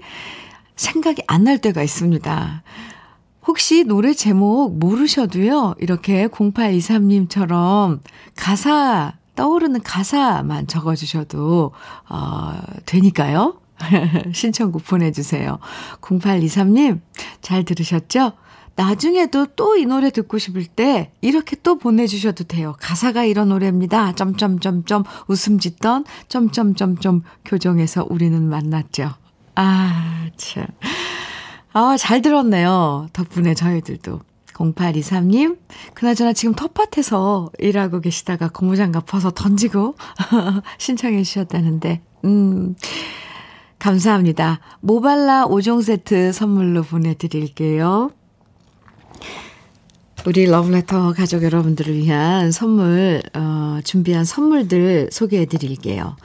생각이 0.76 1.22
안 1.26 1.44
날 1.44 1.58
때가 1.58 1.82
있습니다. 1.82 2.62
혹시 3.46 3.84
노래 3.84 4.12
제목 4.14 4.78
모르셔도요, 4.78 5.74
이렇게 5.80 6.28
0823님처럼 6.28 8.00
가사 8.36 9.14
떠오르는 9.34 9.82
가사만 9.82 10.66
적어주셔도, 10.68 11.72
어, 12.08 12.52
되니까요. 12.86 13.61
신청곡 14.32 14.84
보내주세요. 14.84 15.58
0823님, 16.00 17.00
잘 17.40 17.64
들으셨죠? 17.64 18.32
나중에도 18.74 19.46
또 19.46 19.76
이 19.76 19.86
노래 19.86 20.10
듣고 20.10 20.38
싶을 20.38 20.64
때 20.66 21.12
이렇게 21.20 21.56
또 21.62 21.76
보내주셔도 21.78 22.44
돼요. 22.44 22.74
가사가 22.80 23.24
이런 23.24 23.48
노래입니다. 23.48 24.14
점점점점 24.14 25.04
웃음 25.28 25.58
짓던 25.58 26.04
점점점점 26.28 27.22
교정에서 27.44 28.06
우리는 28.08 28.42
만났죠. 28.42 29.14
아, 29.54 30.28
참. 30.36 30.66
아, 31.72 31.96
잘 31.98 32.22
들었네요. 32.22 33.08
덕분에 33.12 33.54
저희들도. 33.54 34.20
0823님, 34.52 35.58
그나저나 35.94 36.34
지금 36.34 36.54
텃밭에서 36.54 37.50
일하고 37.58 38.00
계시다가 38.00 38.48
고무장갑 38.48 39.06
벗어 39.06 39.30
던지고 39.30 39.96
신청해 40.78 41.22
주셨다는데, 41.22 42.02
음, 42.26 42.76
감사합니다. 43.82 44.60
모발라 44.80 45.48
5종 45.48 45.82
세트 45.82 46.32
선물로 46.32 46.84
보내드릴게요. 46.84 48.12
우리 50.24 50.46
러브레터 50.46 51.14
가족 51.14 51.42
여러분들을 51.42 51.96
위한 51.96 52.52
선물, 52.52 53.20
어, 53.34 53.80
준비한 53.82 54.24
선물들 54.24 55.08
소개해 55.10 55.46
드릴게요. 55.46 56.16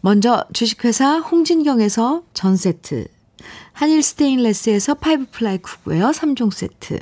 먼저 0.00 0.44
주식회사 0.52 1.20
홍진경에서 1.20 2.22
전 2.34 2.56
세트, 2.56 3.06
한일 3.72 4.02
스테인레스에서 4.02 4.94
five 4.94 5.26
ply 5.30 5.58
cookware 5.58 6.10
3종 6.10 6.52
세트, 6.52 6.98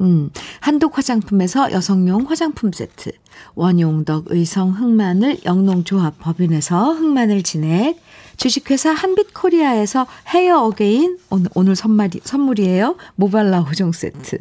음, 0.00 0.30
한독 0.58 0.98
화장품에서 0.98 1.70
여성용 1.70 2.28
화장품 2.28 2.72
세트, 2.72 3.12
원용덕 3.54 4.24
의성 4.30 4.70
흑마늘 4.70 5.44
영농조합 5.44 6.18
법인에서 6.18 6.94
흑마늘 6.94 7.44
진액, 7.44 8.02
주식회사 8.36 8.90
한빛코리아에서 8.90 10.06
헤어 10.28 10.62
어게인 10.64 11.18
오늘, 11.54 11.76
선물이, 11.76 12.20
선물이에요. 12.24 12.96
모발라 13.16 13.60
호종 13.60 13.92
세트. 13.92 14.38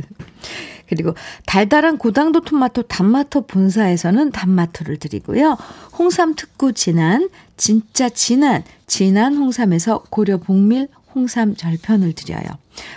그리고 0.88 1.16
달달한 1.46 1.98
고당도 1.98 2.42
토마토 2.42 2.84
단마토 2.84 3.48
본사에서는 3.48 4.32
단마토를 4.32 4.98
드리고요. 4.98 5.58
홍삼 5.98 6.36
특구 6.36 6.74
진한 6.74 7.30
진짜 7.58 8.10
진한 8.10 8.64
진한 8.86 9.36
홍삼에서 9.36 10.04
고려 10.10 10.38
복밀 10.38 10.88
홍삼 11.16 11.56
절편을 11.56 12.14
드려요. 12.14 12.44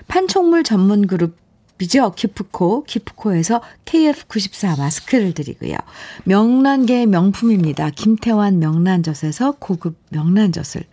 판촉물 0.09 0.65
전문 0.65 1.07
그룹 1.07 1.37
비 1.37 1.46
죠 1.89 2.13
기프코, 2.13 2.85
기프코에서 2.85 3.61
KF94 3.85 4.79
마스크를 4.79 5.35
드리고요. 5.35 5.77
명란계의 6.25 7.07
명품입니다. 7.07 7.91
김태환 7.91 8.59
명란젓에서 8.59 9.57
고급 9.59 9.97
명란젓을 10.11 10.85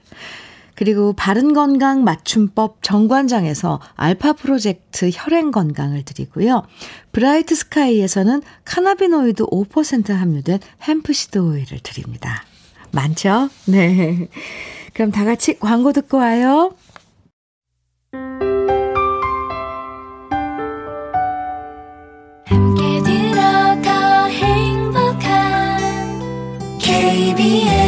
그리고 0.75 1.13
바른건강 1.13 2.03
맞춤법 2.03 2.79
정관장에서 2.81 3.79
알파 3.95 4.33
프로젝트 4.33 5.09
혈행건강을 5.13 6.03
드리고요. 6.03 6.63
브라이트 7.11 7.55
스카이에서는 7.55 8.41
cannabinoid 8.65 9.45
5% 9.45 10.13
함유된 10.13 10.59
hemp 10.81 11.09
seed 11.09 11.37
오일을 11.37 11.79
드립니다. 11.83 12.43
많죠? 12.91 13.49
네. 13.65 14.27
그럼 14.93 15.11
다 15.11 15.25
같이 15.25 15.57
광고 15.59 15.93
듣고 15.93 16.17
와요. 16.17 16.75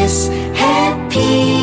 KBS 0.06 0.32
해피 0.54 1.56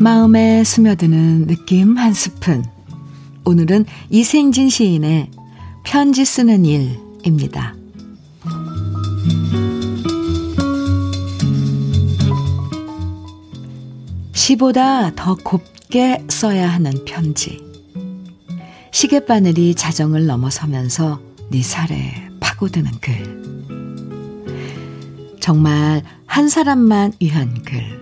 마음에 0.00 0.64
스며드는 0.64 1.46
느낌 1.46 1.98
한 1.98 2.14
스푼. 2.14 2.64
오늘은 3.44 3.84
이생진 4.08 4.70
시인의 4.70 5.30
편지 5.84 6.24
쓰는 6.24 6.64
일 6.64 7.07
입니다. 7.28 7.74
시보다 14.32 15.14
더 15.14 15.36
곱게 15.36 16.24
써야 16.28 16.68
하는 16.68 17.04
편지. 17.04 17.62
시계바늘이 18.92 19.74
자정을 19.74 20.26
넘어서면서 20.26 21.20
네 21.50 21.62
살에 21.62 22.30
파고드는 22.40 22.90
글. 23.00 23.38
정말 25.40 26.02
한 26.26 26.48
사람만 26.48 27.12
위한 27.20 27.62
글. 27.62 27.98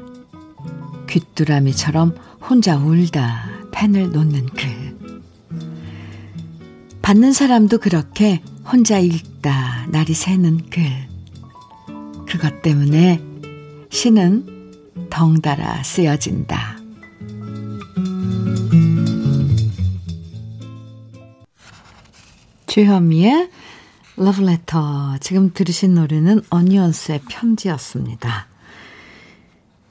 귀뚜라미처럼 1.09 2.15
혼자 2.49 2.77
울다 2.77 3.51
펜을 3.73 4.13
놓는 4.13 4.47
글. 4.47 4.87
받는 7.03 7.33
사람도 7.33 7.79
그렇게 7.79 8.43
혼자 8.71 8.99
읽다 8.99 9.87
날이 9.91 10.13
새는 10.13 10.69
글. 10.71 10.83
그것 12.27 12.63
때문에 12.63 13.23
시는 13.91 14.73
덩달아 15.09 15.85
쓰여진다. 15.85 16.77
주현미의 22.67 23.51
러브레터. 24.17 25.19
지금 25.21 25.53
들으신 25.55 25.95
노래는 25.95 26.43
어니언스의 26.51 27.21
편지였습니다. 27.29 28.49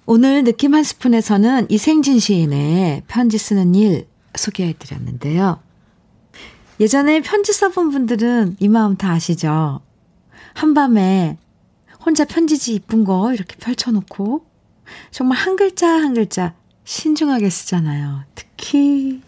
오늘 0.05 0.43
느낌 0.43 0.75
한 0.75 0.83
스푼에서는 0.83 1.67
이생진 1.69 2.19
시인의 2.19 3.03
편지 3.07 3.37
쓰는 3.37 3.73
일 3.73 4.07
소개해 4.35 4.73
드렸는데요. 4.77 5.64
예전에 6.79 7.21
편지 7.21 7.53
써본 7.53 7.91
분들은 7.91 8.57
이 8.59 8.67
마음 8.67 8.97
다 8.97 9.11
아시죠? 9.11 9.81
한밤에 10.53 11.37
혼자 12.05 12.25
편지지 12.25 12.73
이쁜 12.75 13.03
거 13.03 13.33
이렇게 13.33 13.55
펼쳐놓고 13.55 14.45
정말 15.11 15.37
한 15.37 15.55
글자 15.55 15.87
한 15.87 16.13
글자 16.13 16.53
신중하게 16.83 17.49
쓰잖아요. 17.49 18.23
특히 18.35 19.21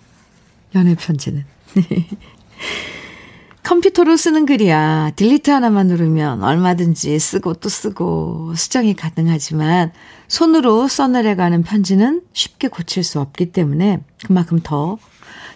연애 0.76 0.96
편지는. 0.96 1.46
컴퓨터로 3.64 4.16
쓰는 4.16 4.46
글이야. 4.46 5.12
딜리트 5.18 5.52
하나만 5.52 5.88
누르면 5.88 6.42
얼마든지 6.42 7.20
쓰고 7.20 7.56
또 7.56 7.68
쓰고 7.68 8.54
수정이 8.56 8.94
가능하지만 8.94 9.92
손으로 10.30 10.88
써내려가는 10.88 11.64
편지는 11.64 12.22
쉽게 12.32 12.70
고칠 12.70 13.04
수 13.04 13.20
없기 13.20 13.52
때문에 13.52 14.00
그만큼 14.26 14.62
더 14.64 14.98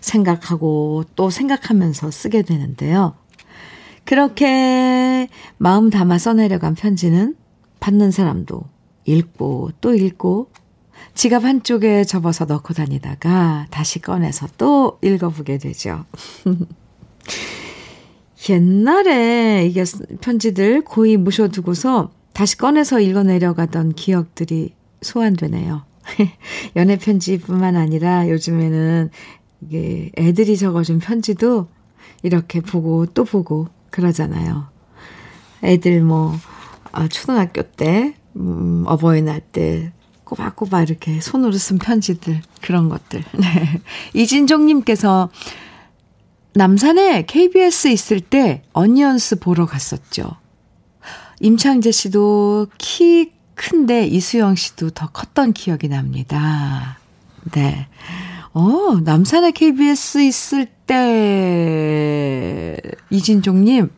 생각하고 0.01 1.05
또 1.15 1.29
생각하면서 1.29 2.11
쓰게 2.11 2.41
되는데요. 2.41 3.15
그렇게 4.03 5.29
마음 5.57 5.89
담아 5.89 6.17
써내려간 6.17 6.75
편지는 6.75 7.35
받는 7.79 8.11
사람도 8.11 8.63
읽고 9.05 9.71
또 9.79 9.93
읽고 9.93 10.49
지갑 11.13 11.43
한쪽에 11.43 12.03
접어서 12.03 12.45
넣고 12.45 12.73
다니다가 12.73 13.67
다시 13.69 13.99
꺼내서 13.99 14.47
또 14.57 14.99
읽어보게 15.01 15.57
되죠. 15.57 16.05
옛날에 18.49 19.67
이게 19.67 19.83
편지들 20.21 20.81
고이 20.81 21.17
묻혀두고서 21.17 22.11
다시 22.33 22.57
꺼내서 22.57 22.99
읽어내려가던 22.99 23.93
기억들이 23.93 24.73
소환되네요. 25.01 25.83
연애 26.75 26.97
편지뿐만 26.97 27.75
아니라 27.75 28.29
요즘에는 28.29 29.11
이게 29.61 30.11
애들이 30.17 30.57
적어준 30.57 30.99
편지도 30.99 31.67
이렇게 32.23 32.61
보고 32.61 33.05
또 33.05 33.23
보고 33.23 33.67
그러잖아요. 33.89 34.67
애들 35.63 36.01
뭐, 36.01 36.35
아, 36.91 37.07
초등학교 37.07 37.61
때, 37.61 38.15
음, 38.35 38.83
어버이날 38.87 39.41
때, 39.41 39.91
꼬박꼬박 40.23 40.89
이렇게 40.89 41.19
손으로 41.19 41.53
쓴 41.53 41.77
편지들, 41.77 42.41
그런 42.61 42.89
것들. 42.89 43.23
네. 43.37 43.81
이진종님께서 44.13 45.29
남산에 46.53 47.25
KBS 47.25 47.89
있을 47.89 48.19
때 48.21 48.63
어니언스 48.73 49.39
보러 49.39 49.65
갔었죠. 49.65 50.37
임창재 51.39 51.91
씨도 51.91 52.67
키 52.77 53.31
큰데 53.55 54.05
이수영 54.05 54.55
씨도 54.55 54.91
더 54.91 55.07
컸던 55.07 55.53
기억이 55.53 55.87
납니다. 55.87 56.99
네. 57.51 57.87
어, 58.53 58.99
남산에 59.03 59.51
KBS 59.51 60.21
있을 60.23 60.65
때, 60.85 62.77
이진종님, 63.09 63.89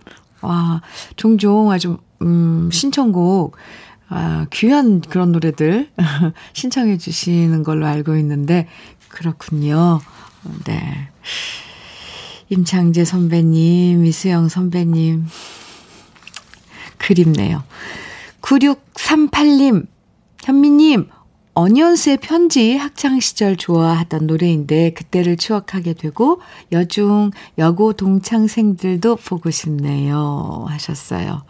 와, 0.41 0.81
종종 1.15 1.71
아주, 1.71 1.97
음, 2.21 2.69
신청곡, 2.71 3.57
아, 4.09 4.45
귀한 4.51 5.01
그런 5.01 5.31
노래들 5.31 5.89
신청해 6.53 6.99
주시는 6.99 7.63
걸로 7.63 7.87
알고 7.87 8.15
있는데, 8.17 8.67
그렇군요. 9.07 10.01
네. 10.65 11.09
임창재 12.49 13.05
선배님, 13.05 14.05
이수영 14.05 14.49
선배님, 14.49 15.25
그립네요. 16.99 17.63
9638님, 18.41 19.87
현미님, 20.43 21.09
어니언스의 21.55 22.17
편지 22.17 22.75
학창 22.75 23.19
시절 23.19 23.55
좋아하던 23.55 24.25
노래인데 24.25 24.93
그때를 24.93 25.37
추억하게 25.37 25.93
되고 25.93 26.41
여중 26.71 27.31
여고 27.57 27.93
동창생들도 27.93 29.17
보고 29.17 29.51
싶네요 29.51 30.65
하셨어요. 30.67 31.43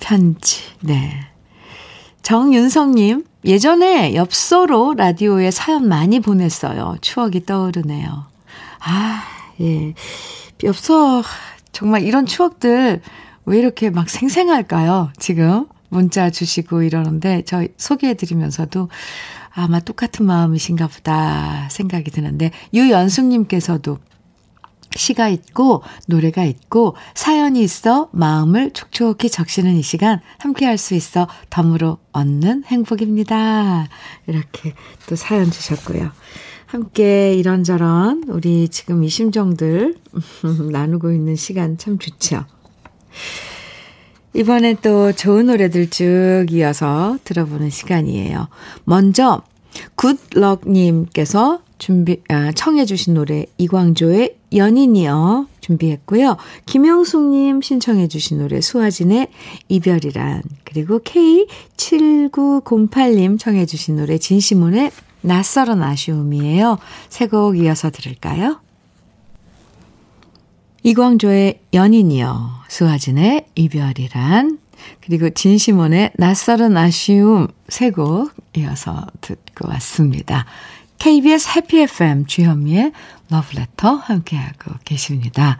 편지 0.00 0.62
네. 0.80 1.12
정윤성님 2.22 3.24
예전에 3.44 4.14
엽서로 4.14 4.94
라디오에 4.94 5.50
사연 5.50 5.88
많이 5.88 6.20
보냈어요. 6.20 6.96
추억이 7.00 7.46
떠오르네요. 7.46 8.24
아 8.80 9.22
예. 9.60 9.94
엽서 10.64 11.22
정말 11.70 12.02
이런 12.02 12.26
추억들 12.26 13.00
왜 13.44 13.58
이렇게 13.58 13.90
막 13.90 14.08
생생할까요? 14.08 15.12
지금 15.18 15.66
문자 15.92 16.30
주시고 16.30 16.82
이러는데 16.82 17.42
저 17.44 17.66
소개해드리면서도 17.76 18.88
아마 19.54 19.78
똑같은 19.78 20.24
마음이신가 20.24 20.88
보다 20.88 21.68
생각이 21.70 22.10
드는데 22.10 22.50
유연숙님께서도 22.72 23.98
시가 24.96 25.28
있고 25.28 25.82
노래가 26.06 26.44
있고 26.44 26.96
사연이 27.14 27.62
있어 27.62 28.08
마음을 28.12 28.72
촉촉히 28.72 29.30
적시는 29.30 29.76
이 29.76 29.82
시간 29.82 30.20
함께 30.38 30.66
할 30.66 30.78
수 30.78 30.94
있어 30.94 31.28
덤으로 31.50 31.98
얻는 32.12 32.64
행복입니다. 32.64 33.88
이렇게 34.26 34.74
또 35.08 35.16
사연 35.16 35.50
주셨고요. 35.50 36.10
함께 36.66 37.34
이런저런 37.34 38.24
우리 38.28 38.68
지금 38.68 39.04
이 39.04 39.08
심정들 39.10 39.96
나누고 40.72 41.12
있는 41.12 41.36
시간 41.36 41.76
참 41.76 41.98
좋죠. 41.98 42.46
이번엔 44.34 44.78
또 44.82 45.12
좋은 45.12 45.46
노래들 45.46 45.90
쭉 45.90 46.46
이어서 46.50 47.18
들어보는 47.24 47.70
시간이에요. 47.70 48.48
먼저 48.84 49.42
굿럭님께서 49.96 51.60
준비 51.78 52.20
아, 52.28 52.52
청해주신 52.52 53.14
노래 53.14 53.46
이광조의 53.58 54.36
연인이여 54.54 55.46
준비했고요. 55.60 56.36
김영숙님 56.66 57.60
신청해주신 57.60 58.38
노래 58.38 58.60
수아진의 58.60 59.26
이별이란 59.68 60.42
그리고 60.64 61.00
K7908님 61.00 63.38
청해주신 63.38 63.96
노래 63.96 64.18
진시문의 64.18 64.90
낯설은 65.22 65.82
아쉬움이에요. 65.82 66.78
세 67.08 67.26
곡 67.26 67.58
이어서 67.58 67.90
들을까요? 67.90 68.60
이광조의 70.84 71.60
연인이여, 71.74 72.61
수아진의 72.72 73.48
이별이란, 73.54 74.58
그리고 75.04 75.28
진시몬의 75.28 76.12
낯설은 76.16 76.74
아쉬움 76.74 77.48
세 77.68 77.90
곡 77.90 78.32
이어서 78.56 79.06
듣고 79.20 79.68
왔습니다. 79.68 80.46
KBS 80.98 81.50
해피 81.54 81.80
FM 81.80 82.24
주현미의 82.24 82.92
러브레터 83.28 83.96
함께하고 83.96 84.72
계십니다. 84.86 85.58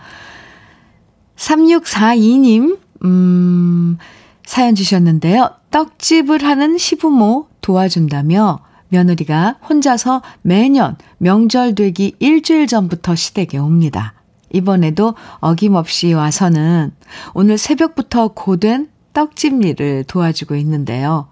3642님, 1.37 2.79
음, 3.05 3.98
사연 4.46 4.75
주셨는데요. 4.75 5.51
떡집을 5.70 6.42
하는 6.42 6.79
시부모 6.79 7.48
도와준다며 7.61 8.61
며느리가 8.88 9.57
혼자서 9.68 10.22
매년 10.40 10.96
명절 11.18 11.75
되기 11.75 12.16
일주일 12.20 12.66
전부터 12.66 13.14
시댁에 13.16 13.59
옵니다. 13.59 14.14
이번에도 14.53 15.15
어김없이 15.41 16.12
와서는 16.12 16.93
오늘 17.35 17.59
새벽부터 17.59 18.29
고된 18.29 18.88
떡집 19.12 19.65
일을 19.65 20.05
도와주고 20.05 20.55
있는데요. 20.57 21.29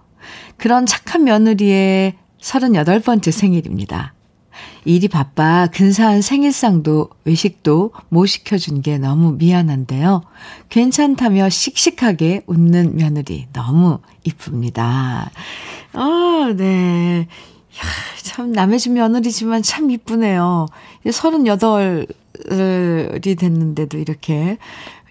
그런 0.56 0.86
착한 0.86 1.24
며느리의 1.24 2.14
38번째 2.40 3.30
생일입니다. 3.30 4.14
일이 4.84 5.08
바빠 5.08 5.66
근사한 5.72 6.22
생일상도 6.22 7.10
외식도 7.24 7.92
못 8.08 8.26
시켜준 8.26 8.82
게 8.82 8.98
너무 8.98 9.32
미안한데요. 9.32 10.22
괜찮다며 10.68 11.48
씩씩하게 11.48 12.44
웃는 12.46 12.96
며느리 12.96 13.46
너무 13.52 13.98
이쁩니다. 14.24 15.30
아, 15.92 16.54
네. 16.56 17.28
야, 17.78 17.82
참 18.22 18.52
남의 18.52 18.78
집 18.78 18.92
며느리지만 18.92 19.62
참 19.62 19.90
이쁘네요. 19.90 20.66
38이 21.04 23.38
됐는데도 23.38 23.98
이렇게 23.98 24.58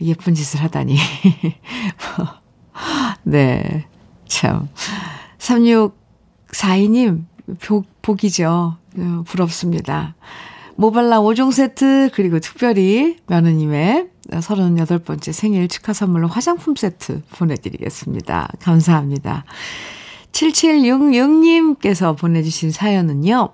예쁜 0.02 0.34
짓을 0.34 0.62
하다니. 0.62 0.98
네. 3.24 3.86
참. 4.28 4.70
3642님, 5.40 7.26
복, 7.62 7.86
복이죠. 8.02 8.78
어, 8.98 9.24
부럽습니다. 9.26 10.16
모발라 10.76 11.20
5종 11.20 11.52
세트, 11.52 12.12
그리고 12.14 12.40
특별히 12.40 13.18
며느님의 13.28 14.08
38번째 14.30 15.34
생일 15.34 15.68
축하 15.68 15.92
선물로 15.92 16.28
화장품 16.28 16.76
세트 16.76 17.24
보내드리겠습니다. 17.32 18.50
감사합니다. 18.60 19.44
7766님께서 20.32 22.18
보내주신 22.18 22.72
사연은요. 22.72 23.50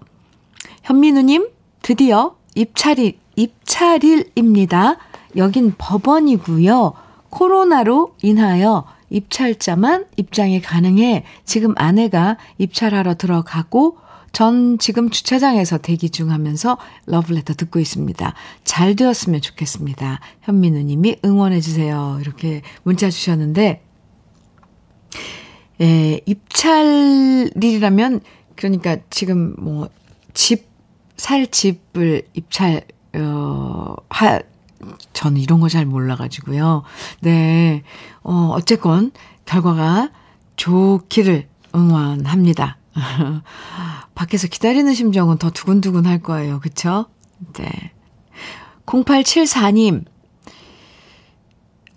현민우님, 0.84 1.50
드디어 1.82 2.36
입찰이 2.56 3.20
입찰일입니다. 3.36 4.98
여긴 5.36 5.74
법원이고요. 5.78 6.94
코로나로 7.30 8.16
인하여 8.22 8.86
입찰자만 9.10 10.06
입장이 10.18 10.62
가능해 10.62 11.26
지금 11.44 11.74
아내가 11.78 12.38
입찰하러 12.58 13.16
들어가고 13.16 13.98
전 14.32 14.78
지금 14.80 15.10
주차장에서 15.10 15.78
대기 15.78 16.10
중 16.10 16.30
하면서 16.32 16.78
러브레터 17.06 17.54
듣고 17.54 17.80
있습니다. 17.80 18.34
잘 18.66 18.96
되었으면 18.96 19.40
좋겠습니다. 19.42 20.20
현민우 20.42 20.80
님이 20.80 21.18
응원해주세요. 21.24 22.18
이렇게 22.20 22.62
문자 22.84 23.10
주셨는데, 23.10 23.82
예, 25.82 26.22
입찰일이라면, 26.26 28.22
그러니까 28.56 28.98
지금 29.10 29.56
뭐, 29.58 29.90
집, 30.34 30.68
살 31.18 31.48
집을 31.48 32.24
입찰, 32.34 32.84
어, 33.14 33.96
하, 34.10 34.40
저는 35.14 35.42
이런 35.42 35.60
거 35.60 35.68
잘 35.70 35.86
몰라 35.86 36.16
가지고요. 36.16 36.84
네. 37.22 37.84
어, 38.24 38.50
어쨌건, 38.54 39.12
결과가 39.46 40.12
좋기를 40.56 41.48
응원합니다. 41.76 42.78
밖에서 44.16 44.48
기다리는 44.48 44.94
심정은 44.94 45.38
더 45.38 45.50
두근두근 45.50 46.06
할 46.06 46.20
거예요. 46.22 46.60
그쵸? 46.62 47.06
네. 47.58 47.92
0874님. 48.86 50.06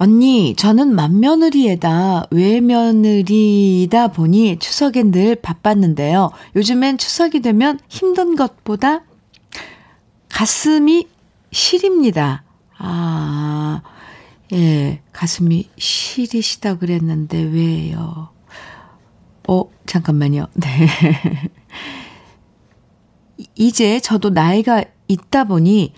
언니, 0.00 0.54
저는 0.54 0.94
맏며느리에다 0.94 2.26
외며느리다 2.30 4.08
보니 4.08 4.60
추석엔 4.60 5.10
늘 5.10 5.34
바빴는데요. 5.34 6.30
요즘엔 6.54 6.98
추석이 6.98 7.40
되면 7.40 7.80
힘든 7.88 8.36
것보다 8.36 9.02
가슴이 10.28 11.08
시립니다. 11.50 12.44
아, 12.78 13.82
예, 14.52 15.00
가슴이 15.12 15.68
시리시다 15.76 16.78
그랬는데 16.78 17.42
왜요? 17.42 18.28
어, 19.48 19.64
잠깐만요. 19.84 20.46
네. 20.54 20.86
이제 23.56 23.98
저도 23.98 24.30
나이가 24.30 24.84
있다 25.08 25.42
보니 25.42 25.92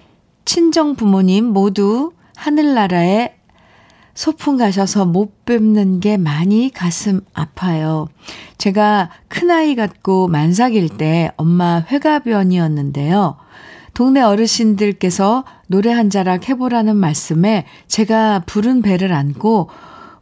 친정 0.46 0.96
부모님 0.96 1.46
모두 1.46 2.12
하늘나라에 2.36 3.39
소풍 4.14 4.56
가셔서 4.56 5.04
못 5.04 5.44
뵙는 5.44 6.00
게 6.00 6.16
많이 6.16 6.70
가슴 6.70 7.20
아파요. 7.32 8.08
제가 8.58 9.10
큰아이 9.28 9.74
같고 9.74 10.28
만삭일 10.28 10.88
때 10.90 11.30
엄마 11.36 11.80
회가변이었는데요. 11.80 13.36
동네 13.94 14.20
어르신들께서 14.20 15.44
노래 15.66 15.92
한 15.92 16.10
자락 16.10 16.48
해보라는 16.48 16.96
말씀에 16.96 17.66
제가 17.86 18.40
부른 18.46 18.82
배를 18.82 19.12
안고 19.12 19.68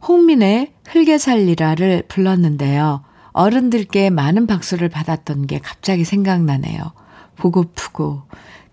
홍민의 0.07 0.73
흙에 0.87 1.17
살리라를 1.17 2.03
불렀는데요. 2.07 3.03
어른들께 3.31 4.09
많은 4.09 4.47
박수를 4.47 4.89
받았던 4.89 5.47
게 5.47 5.59
갑자기 5.59 6.03
생각나네요. 6.03 6.91
보고프고 7.35 8.23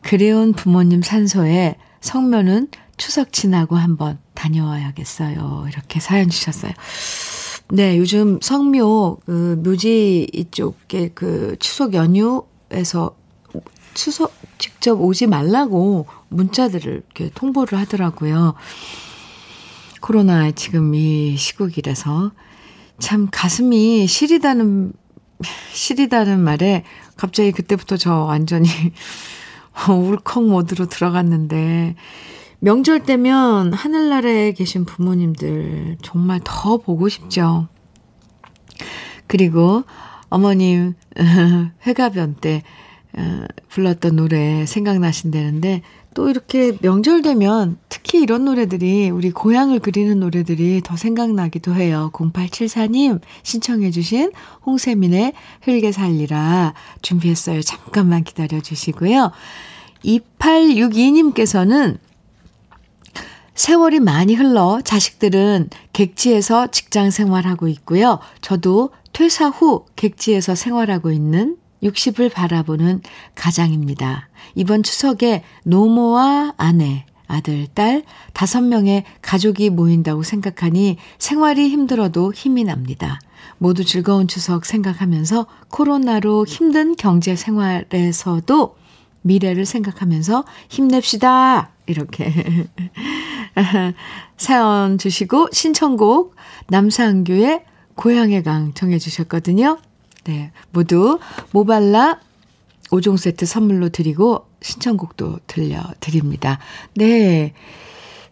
그리운 0.02 0.52
부모님 0.52 1.02
산소에 1.02 1.76
성묘는 2.00 2.68
추석 2.96 3.32
지나고 3.32 3.76
한번 3.76 4.18
다녀와야겠어요. 4.36 5.66
이렇게 5.68 5.98
사연 5.98 6.28
주셨어요. 6.28 6.72
네, 7.70 7.98
요즘 7.98 8.38
성묘, 8.40 9.18
그, 9.26 9.60
묘지 9.64 10.28
이쪽에 10.32 11.10
그 11.14 11.56
추석 11.58 11.94
연휴에서 11.94 13.16
추석 13.94 14.32
직접 14.58 15.00
오지 15.00 15.26
말라고 15.26 16.06
문자들을 16.28 16.92
이렇게 16.92 17.30
통보를 17.34 17.78
하더라고요. 17.80 18.54
코로나 20.00 20.52
지금 20.52 20.94
이 20.94 21.36
시국이라서 21.36 22.30
참 23.00 23.28
가슴이 23.30 24.06
시리다는, 24.06 24.92
시리다는 25.72 26.38
말에 26.40 26.84
갑자기 27.16 27.50
그때부터 27.52 27.96
저 27.96 28.14
완전히 28.14 28.68
울컥 29.88 30.44
모드로 30.44 30.86
들어갔는데 30.86 31.96
명절 32.60 33.04
때면 33.04 33.72
하늘나라에 33.72 34.52
계신 34.52 34.84
부모님들 34.84 35.98
정말 36.02 36.40
더 36.42 36.78
보고 36.78 37.08
싶죠. 37.08 37.68
그리고 39.26 39.84
어머님 40.28 40.94
회가변 41.86 42.36
때 42.40 42.62
어, 43.16 43.44
불렀던 43.68 44.16
노래 44.16 44.66
생각나신다는데 44.66 45.82
또 46.14 46.28
이렇게 46.28 46.76
명절 46.80 47.22
되면 47.22 47.78
특히 47.88 48.20
이런 48.20 48.44
노래들이 48.46 49.10
우리 49.10 49.30
고향을 49.30 49.80
그리는 49.80 50.18
노래들이 50.18 50.80
더 50.82 50.96
생각나기도 50.96 51.74
해요. 51.74 52.10
0874님 52.14 53.20
신청해 53.42 53.90
주신 53.90 54.32
홍세민의 54.64 55.34
흙에 55.62 55.92
살리라 55.92 56.72
준비했어요. 57.02 57.60
잠깐만 57.62 58.24
기다려 58.24 58.60
주시고요. 58.60 59.30
2862님께서는 60.04 61.98
세월이 63.56 64.00
많이 64.00 64.34
흘러 64.34 64.80
자식들은 64.84 65.70
객지에서 65.94 66.68
직장 66.68 67.10
생활하고 67.10 67.68
있고요. 67.68 68.20
저도 68.42 68.90
퇴사 69.12 69.48
후 69.48 69.86
객지에서 69.96 70.54
생활하고 70.54 71.10
있는 71.10 71.56
60을 71.82 72.30
바라보는 72.30 73.00
가장입니다. 73.34 74.28
이번 74.54 74.82
추석에 74.82 75.42
노모와 75.64 76.52
아내, 76.58 77.06
아들, 77.28 77.66
딸, 77.72 78.04
다섯 78.34 78.60
명의 78.60 79.04
가족이 79.22 79.70
모인다고 79.70 80.22
생각하니 80.22 80.98
생활이 81.18 81.68
힘들어도 81.70 82.34
힘이 82.34 82.64
납니다. 82.64 83.18
모두 83.56 83.84
즐거운 83.86 84.28
추석 84.28 84.66
생각하면서 84.66 85.46
코로나로 85.70 86.44
힘든 86.46 86.94
경제 86.94 87.34
생활에서도 87.34 88.76
미래를 89.22 89.64
생각하면서 89.64 90.44
힘냅시다. 90.68 91.75
이렇게 91.86 92.32
사연 94.36 94.98
주시고 94.98 95.48
신청곡 95.52 96.34
남상규의 96.68 97.64
고향의 97.94 98.42
강 98.42 98.74
정해 98.74 98.98
주셨거든요. 98.98 99.78
네. 100.24 100.52
모두 100.70 101.18
모발라 101.52 102.20
5종 102.90 103.16
세트 103.16 103.46
선물로 103.46 103.88
드리고 103.88 104.46
신청곡도 104.60 105.40
들려 105.46 105.82
드립니다. 106.00 106.58
네. 106.94 107.52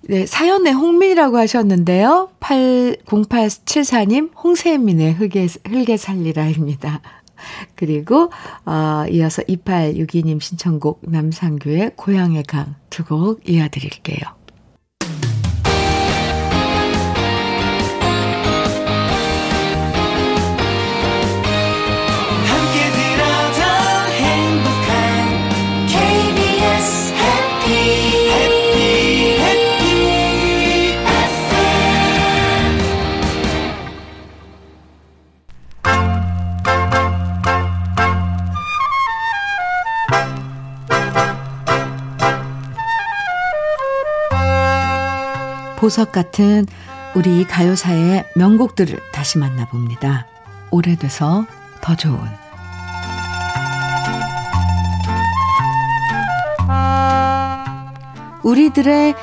네, 0.06 0.26
사연에 0.26 0.70
홍민이라고 0.70 1.38
하셨는데요. 1.38 2.30
80874님, 2.40 4.32
홍세민의 4.36 5.14
흙에, 5.14 5.48
흙에 5.66 5.96
살리라입니다. 5.96 7.00
그리고, 7.74 8.30
어, 8.66 9.04
이어서 9.10 9.42
2862님 9.42 10.40
신청곡 10.40 11.00
남상규의 11.02 11.92
고향의 11.96 12.44
강 12.44 12.74
두 12.90 13.04
곡 13.04 13.48
이어드릴게요. 13.48 14.20
보석 45.84 46.12
같은 46.12 46.64
우리 47.14 47.44
가요사의 47.44 48.24
명곡들을 48.36 48.98
다시 49.12 49.36
만나봅니다. 49.36 50.26
오래돼서 50.70 51.44
더 51.82 51.94
좋은 51.94 52.18
우리들의 58.42 59.14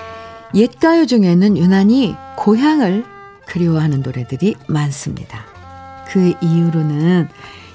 옛 0.53 0.79
가요 0.79 1.07
중에는 1.07 1.57
유난히 1.57 2.15
고향을 2.37 3.05
그리워하는 3.47 4.03
노래들이 4.03 4.53
많습니다. 4.67 5.43
그 6.09 6.35
이유로는 6.43 7.27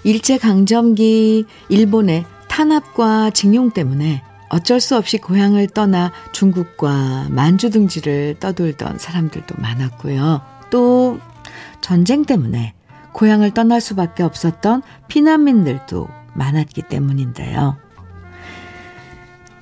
일제강점기 0.04 1.44
일본의 1.68 2.24
탄압과 2.46 3.30
징용 3.30 3.72
때문에 3.72 4.22
어쩔 4.56 4.80
수 4.80 4.96
없이 4.96 5.18
고향을 5.18 5.68
떠나 5.68 6.12
중국과 6.32 7.26
만주 7.28 7.68
등지를 7.68 8.36
떠돌던 8.40 8.96
사람들도 8.98 9.54
많았고요. 9.58 10.40
또 10.70 11.20
전쟁 11.82 12.24
때문에 12.24 12.72
고향을 13.12 13.50
떠날 13.52 13.82
수밖에 13.82 14.22
없었던 14.22 14.82
피난민들도 15.08 16.08
많았기 16.32 16.82
때문인데요. 16.82 17.76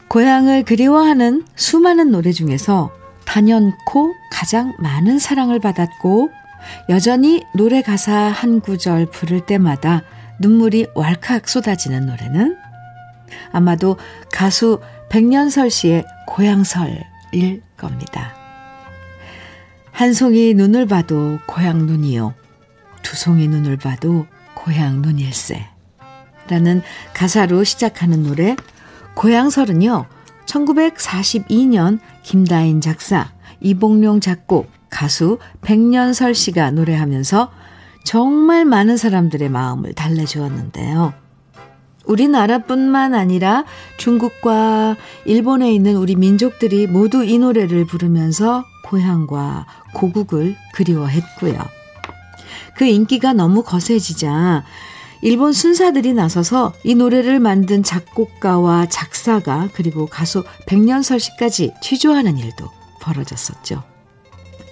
고향을 0.06 0.62
그리워하는 0.62 1.44
수많은 1.56 2.12
노래 2.12 2.30
중에서 2.30 2.92
단연코 3.24 4.12
가장 4.30 4.74
많은 4.78 5.18
사랑을 5.18 5.58
받았고 5.58 6.30
여전히 6.88 7.42
노래 7.56 7.82
가사 7.82 8.14
한 8.14 8.60
구절 8.60 9.06
부를 9.06 9.40
때마다 9.40 10.02
눈물이 10.38 10.86
왈칵 10.94 11.48
쏟아지는 11.48 12.06
노래는 12.06 12.63
아마도 13.52 13.96
가수 14.32 14.80
백년설 15.10 15.70
씨의 15.70 16.04
고향설일 16.26 17.62
겁니다. 17.76 18.34
한 19.92 20.12
송이 20.12 20.54
눈을 20.54 20.86
봐도 20.86 21.38
고향 21.46 21.86
눈이요. 21.86 22.34
두 23.02 23.16
송이 23.16 23.46
눈을 23.48 23.76
봐도 23.76 24.26
고향 24.54 25.02
눈일세. 25.02 25.66
라는 26.48 26.82
가사로 27.14 27.64
시작하는 27.64 28.22
노래 28.22 28.56
고향설은요. 29.14 30.06
1942년 30.46 32.00
김다인 32.22 32.80
작사, 32.80 33.32
이봉룡 33.60 34.20
작곡, 34.20 34.70
가수 34.90 35.38
백년설 35.62 36.34
씨가 36.34 36.70
노래하면서 36.72 37.50
정말 38.04 38.64
많은 38.64 38.96
사람들의 38.96 39.48
마음을 39.48 39.94
달래주었는데요. 39.94 41.14
우리나라뿐만 42.04 43.14
아니라 43.14 43.64
중국과 43.96 44.96
일본에 45.24 45.72
있는 45.72 45.96
우리 45.96 46.16
민족들이 46.16 46.86
모두 46.86 47.24
이 47.24 47.38
노래를 47.38 47.86
부르면서 47.86 48.64
고향과 48.84 49.66
고국을 49.94 50.56
그리워했고요. 50.74 51.58
그 52.76 52.84
인기가 52.84 53.32
너무 53.32 53.62
거세지자 53.62 54.64
일본 55.22 55.52
순사들이 55.52 56.12
나서서 56.12 56.74
이 56.84 56.94
노래를 56.94 57.40
만든 57.40 57.82
작곡가와 57.82 58.86
작사가 58.90 59.68
그리고 59.72 60.06
가수 60.06 60.44
백년설 60.66 61.18
씨까지 61.18 61.72
취조하는 61.80 62.36
일도 62.36 62.68
벌어졌었죠. 63.00 63.82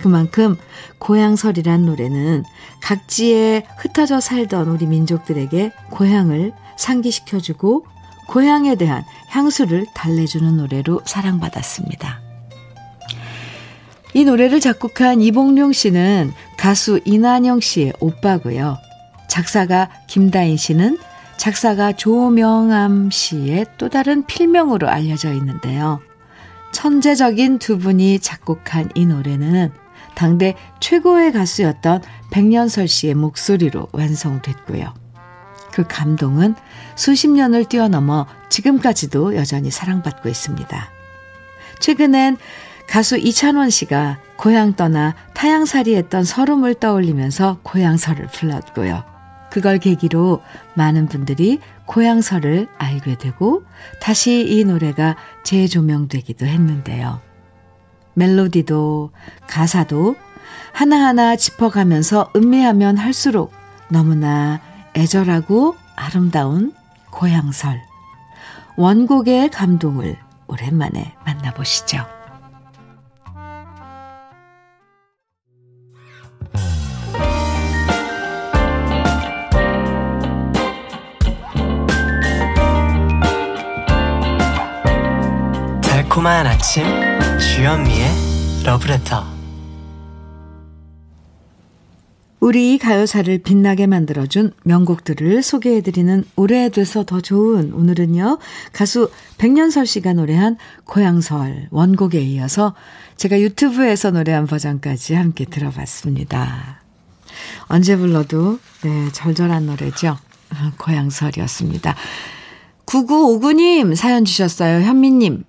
그만큼 0.01 0.57
고향설이란 0.99 1.87
노래는 1.87 2.45
각지에 2.83 3.65
흩어져 3.79 4.21
살던 4.21 4.69
우리 4.69 4.87
민족들에게 4.87 5.73
고향을 5.91 6.53
상기시켜주고 6.77 7.87
고향에 8.29 8.77
대한 8.77 9.05
향수를 9.29 9.87
달래주는 9.95 10.57
노래로 10.57 11.03
사랑받았습니다. 11.05 12.21
이 14.15 14.25
노래를 14.25 14.61
작곡한 14.61 15.23
이봉룡 15.23 15.73
씨는 15.73 16.33
가수 16.59 17.01
이난영 17.05 17.61
씨의 17.61 17.95
오빠고요. 18.01 18.77
작사가 19.29 19.89
김다인 20.07 20.57
씨는 20.57 20.99
작사가 21.39 21.93
조명암 21.93 23.11
씨의 23.11 23.67
또 23.79 23.89
다른 23.89 24.27
필명으로 24.27 24.89
알려져 24.89 25.33
있는데요. 25.33 26.01
천재적인 26.73 27.59
두 27.59 27.79
분이 27.79 28.21
작곡한 28.21 28.91
이 28.95 29.07
노래는 29.07 29.73
당대 30.15 30.55
최고의 30.81 31.33
가수였던 31.33 32.03
백년설 32.31 32.89
씨의 32.89 33.15
목소리로 33.15 33.89
완성됐고요. 33.93 35.02
그 35.73 35.85
감동은 35.89 36.55
수십 36.95 37.29
년을 37.29 37.65
뛰어넘어 37.65 38.27
지금까지도 38.49 39.37
여전히 39.37 39.71
사랑받고 39.71 40.29
있습니다. 40.29 40.91
최근엔 41.81 42.37
가수 42.87 43.17
이찬원 43.17 43.71
씨가 43.71 44.19
고향 44.37 44.75
떠나 44.75 45.15
타향살이 45.35 45.97
했던 45.97 46.25
서름을 46.25 46.75
떠올리면서 46.75 47.59
고향설을 47.63 48.27
불렀고요. 48.27 49.05
그걸 49.51 49.79
계기로 49.79 50.43
많은 50.75 51.09
분들이 51.09 51.59
고향설을 51.87 52.69
알게 52.79 53.19
되고 53.19 53.65
다시 54.01 54.47
이 54.47 54.65
노래가 54.65 55.17
재조명되기도 55.45 56.47
했는데요. 56.47 57.21
멜로디도 58.15 59.11
가사도 59.47 60.17
하나하나 60.73 61.37
짚어가면서 61.37 62.31
음미하면 62.35 62.97
할수록 62.97 63.53
너무나 63.89 64.61
애절하고 64.95 65.77
아름다운 65.97 66.75
고향설. 67.11 67.81
원곡의 68.77 69.51
감동을 69.51 70.17
오랜만에 70.47 71.15
만나보시죠. 71.25 72.07
달콤한 85.83 86.47
아침 86.47 86.85
주현미의 87.39 88.65
러브레터 88.65 89.42
우리 92.43 92.77
가요사를 92.77 93.39
빛나게 93.39 93.87
만들어준 93.87 94.53
명곡들을 94.65 95.45
소개해드리는 95.45 96.25
오래돼서 96.35 97.05
더 97.05 97.21
좋은 97.21 97.73
오늘은요 97.73 98.41
가수 98.73 99.13
백년설 99.39 99.87
씨가 99.87 100.15
노래한 100.15 100.57
고향설 100.83 101.69
원곡에 101.71 102.21
이어서 102.21 102.75
제가 103.15 103.41
유튜브에서 103.41 104.11
노래한 104.11 104.49
버전까지 104.49 105.15
함께 105.15 105.45
들어봤습니다. 105.45 106.83
언제 107.69 107.97
불러도 107.97 108.59
네 108.83 109.13
절절한 109.13 109.67
노래죠. 109.67 110.19
고향설이었습니다. 110.79 111.95
9959님 112.87 113.95
사연 113.95 114.25
주셨어요. 114.25 114.85
현미님 114.85 115.45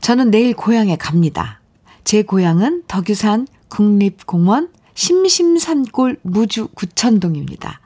저는 0.00 0.30
내일 0.30 0.54
고향에 0.54 0.96
갑니다. 0.96 1.60
제 2.04 2.22
고향은 2.22 2.84
덕유산 2.88 3.46
국립공원 3.68 4.70
심심산골 4.94 6.18
무주 6.22 6.68
구천동입니다. 6.68 7.80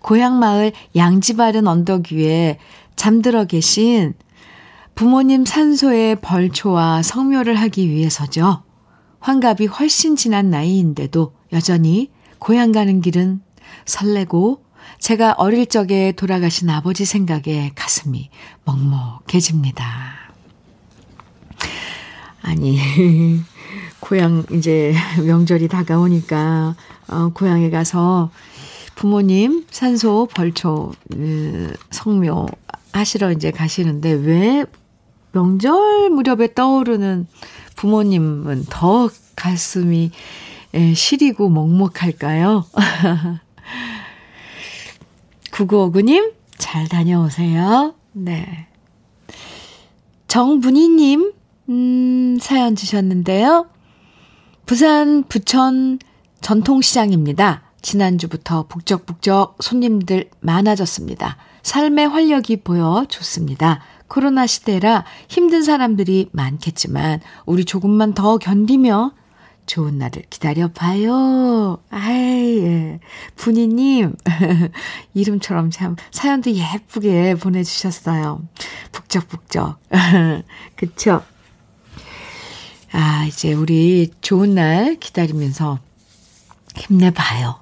고향 0.00 0.38
마을 0.38 0.72
양지바른 0.94 1.66
언덕 1.66 2.12
위에 2.12 2.58
잠들어 2.96 3.44
계신 3.44 4.14
부모님 4.94 5.44
산소의 5.44 6.16
벌초와 6.16 7.02
성묘를 7.02 7.54
하기 7.56 7.88
위해서죠. 7.88 8.62
환갑이 9.20 9.66
훨씬 9.66 10.16
지난 10.16 10.50
나이인데도 10.50 11.32
여전히 11.52 12.10
고향 12.38 12.72
가는 12.72 13.00
길은 13.00 13.40
설레고 13.86 14.64
제가 14.98 15.34
어릴 15.38 15.66
적에 15.66 16.12
돌아가신 16.12 16.68
아버지 16.70 17.04
생각에 17.04 17.72
가슴이 17.74 18.30
먹먹해집니다. 18.64 20.32
아니, 22.42 22.78
고향 24.02 24.44
이제 24.50 24.92
명절이 25.24 25.68
다가오니까, 25.68 26.74
어, 27.08 27.28
고향에 27.32 27.70
가서 27.70 28.30
부모님 28.96 29.64
산소 29.70 30.26
벌초, 30.34 30.92
음, 31.14 31.72
성묘 31.90 32.46
하시러 32.92 33.30
이제 33.30 33.52
가시는데 33.52 34.10
왜 34.10 34.64
명절 35.30 36.10
무렵에 36.10 36.52
떠오르는 36.52 37.28
부모님은 37.76 38.66
더 38.68 39.08
가슴이 39.36 40.10
에, 40.74 40.94
시리고 40.94 41.48
먹먹할까요? 41.48 42.66
9959님, 45.52 46.32
잘 46.58 46.88
다녀오세요. 46.88 47.94
네. 48.12 48.66
정분희님, 50.26 51.32
음, 51.68 52.38
사연 52.40 52.74
주셨는데요. 52.74 53.66
부산 54.72 55.22
부천 55.24 55.98
전통시장입니다. 56.40 57.60
지난주부터 57.82 58.68
북적북적 58.68 59.58
손님들 59.60 60.30
많아졌습니다. 60.40 61.36
삶의 61.62 62.08
활력이 62.08 62.62
보여 62.62 63.04
좋습니다. 63.06 63.82
코로나 64.08 64.46
시대라 64.46 65.04
힘든 65.28 65.62
사람들이 65.62 66.30
많겠지만 66.32 67.20
우리 67.44 67.66
조금만 67.66 68.14
더 68.14 68.38
견디며 68.38 69.12
좋은 69.66 69.98
날을 69.98 70.22
기다려 70.30 70.68
봐요. 70.68 71.78
아이, 71.90 72.58
예. 72.60 73.00
분이님, 73.36 74.14
이름처럼 75.12 75.70
참 75.70 75.96
사연도 76.10 76.50
예쁘게 76.50 77.34
보내주셨어요. 77.34 78.40
북적북적. 78.90 79.78
그쵸? 80.76 81.20
아, 82.92 83.24
이제 83.26 83.52
우리 83.52 84.10
좋은 84.20 84.54
날 84.54 84.96
기다리면서 84.96 85.78
힘내봐요. 86.76 87.56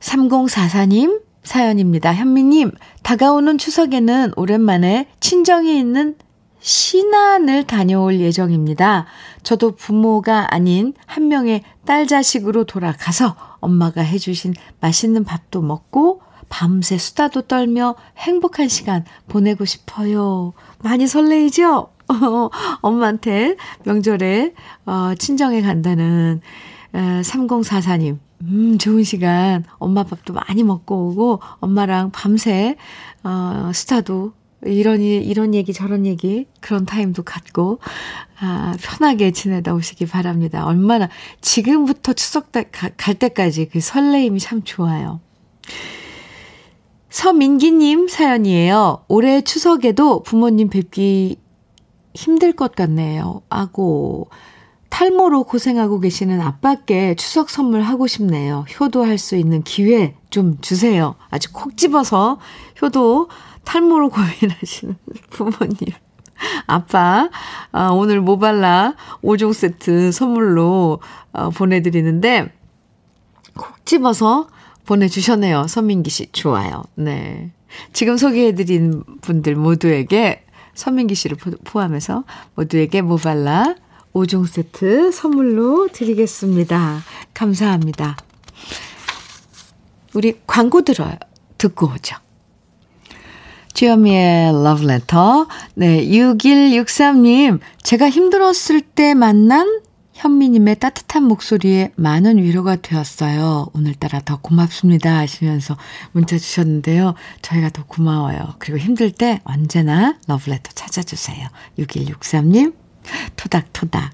3044님 0.00 1.22
사연입니다. 1.42 2.14
현미님, 2.14 2.72
다가오는 3.02 3.58
추석에는 3.58 4.32
오랜만에 4.36 5.08
친정이 5.20 5.78
있는 5.78 6.16
신안을 6.60 7.64
다녀올 7.64 8.20
예정입니다. 8.20 9.06
저도 9.42 9.76
부모가 9.76 10.52
아닌 10.54 10.92
한 11.06 11.28
명의 11.28 11.62
딸 11.86 12.06
자식으로 12.06 12.64
돌아가서 12.64 13.36
엄마가 13.60 14.02
해주신 14.02 14.54
맛있는 14.80 15.24
밥도 15.24 15.62
먹고 15.62 16.20
밤새 16.50 16.98
수다도 16.98 17.42
떨며 17.42 17.94
행복한 18.18 18.68
시간 18.68 19.04
보내고 19.28 19.64
싶어요. 19.64 20.52
많이 20.82 21.06
설레이죠? 21.06 21.90
엄마한테 22.82 23.56
명절에 23.84 24.54
어, 24.86 25.14
친정에 25.18 25.62
간다는 25.62 26.40
에, 26.94 26.98
3044님. 26.98 28.18
음, 28.42 28.78
좋은 28.78 29.04
시간. 29.04 29.64
엄마 29.78 30.02
밥도 30.02 30.32
많이 30.32 30.62
먹고 30.62 31.08
오고, 31.08 31.40
엄마랑 31.60 32.10
밤새, 32.10 32.76
어, 33.22 33.70
스타도 33.72 34.32
이런, 34.64 35.00
이런 35.00 35.54
얘기, 35.54 35.72
저런 35.72 36.06
얘기, 36.06 36.46
그런 36.60 36.84
타임도 36.84 37.22
갖고, 37.22 37.78
아, 38.40 38.74
편하게 38.80 39.30
지내다 39.30 39.74
오시기 39.74 40.06
바랍니다. 40.06 40.66
얼마나, 40.66 41.08
지금부터 41.40 42.12
추석 42.14 42.50
때, 42.50 42.64
가, 42.70 42.88
갈 42.96 43.14
때까지 43.14 43.68
그 43.68 43.80
설레임이 43.80 44.40
참 44.40 44.62
좋아요. 44.64 45.20
서민기님 47.10 48.08
사연이에요. 48.08 49.04
올해 49.08 49.40
추석에도 49.42 50.22
부모님 50.22 50.70
뵙기 50.70 51.40
힘들 52.14 52.52
것 52.52 52.74
같네요. 52.74 53.42
아고, 53.48 54.30
탈모로 54.90 55.44
고생하고 55.44 56.00
계시는 56.00 56.40
아빠께 56.40 57.14
추석 57.14 57.50
선물 57.50 57.82
하고 57.82 58.06
싶네요. 58.06 58.64
효도할 58.78 59.18
수 59.18 59.36
있는 59.36 59.62
기회 59.62 60.14
좀 60.30 60.60
주세요. 60.60 61.16
아주 61.30 61.52
콕 61.52 61.76
집어서 61.76 62.38
효도 62.82 63.28
탈모로 63.64 64.10
고민하시는 64.10 64.96
부모님. 65.30 65.92
아빠, 66.66 67.28
아, 67.72 67.88
오늘 67.88 68.20
모발라 68.20 68.94
5종 69.22 69.52
세트 69.52 70.12
선물로 70.12 71.00
어, 71.32 71.50
보내드리는데, 71.50 72.52
콕 73.56 73.84
집어서 73.84 74.48
보내주셨네요. 74.90 75.68
서민기 75.68 76.10
씨. 76.10 76.26
좋아요. 76.32 76.82
네. 76.96 77.52
지금 77.92 78.16
소개해드린 78.16 79.04
분들 79.20 79.54
모두에게 79.54 80.44
서민기 80.74 81.14
씨를 81.14 81.36
포함해서 81.62 82.24
모두에게 82.56 83.00
모발라 83.00 83.76
5종 84.12 84.48
세트 84.48 85.12
선물로 85.12 85.90
드리겠습니다. 85.92 87.04
감사합니다. 87.34 88.16
우리 90.14 90.40
광고 90.48 90.82
들어요. 90.82 91.14
듣고 91.56 91.86
오죠. 91.86 92.16
주현미의 93.74 94.52
러브레터. 94.64 95.46
네, 95.74 96.04
6163님. 96.08 97.60
제가 97.84 98.10
힘들었을 98.10 98.80
때 98.80 99.14
만난 99.14 99.82
현미님의 100.20 100.78
따뜻한 100.78 101.22
목소리에 101.22 101.92
많은 101.96 102.36
위로가 102.36 102.76
되었어요. 102.76 103.68
오늘따라 103.72 104.20
더 104.20 104.38
고맙습니다. 104.38 105.16
하시면서 105.16 105.78
문자 106.12 106.36
주셨는데요. 106.36 107.14
저희가 107.40 107.70
더 107.70 107.86
고마워요. 107.86 108.56
그리고 108.58 108.76
힘들 108.76 109.12
때 109.12 109.40
언제나 109.44 110.18
러브레터 110.26 110.72
찾아주세요. 110.74 111.48
6163님, 111.78 112.74
토닥토닥. 113.36 114.12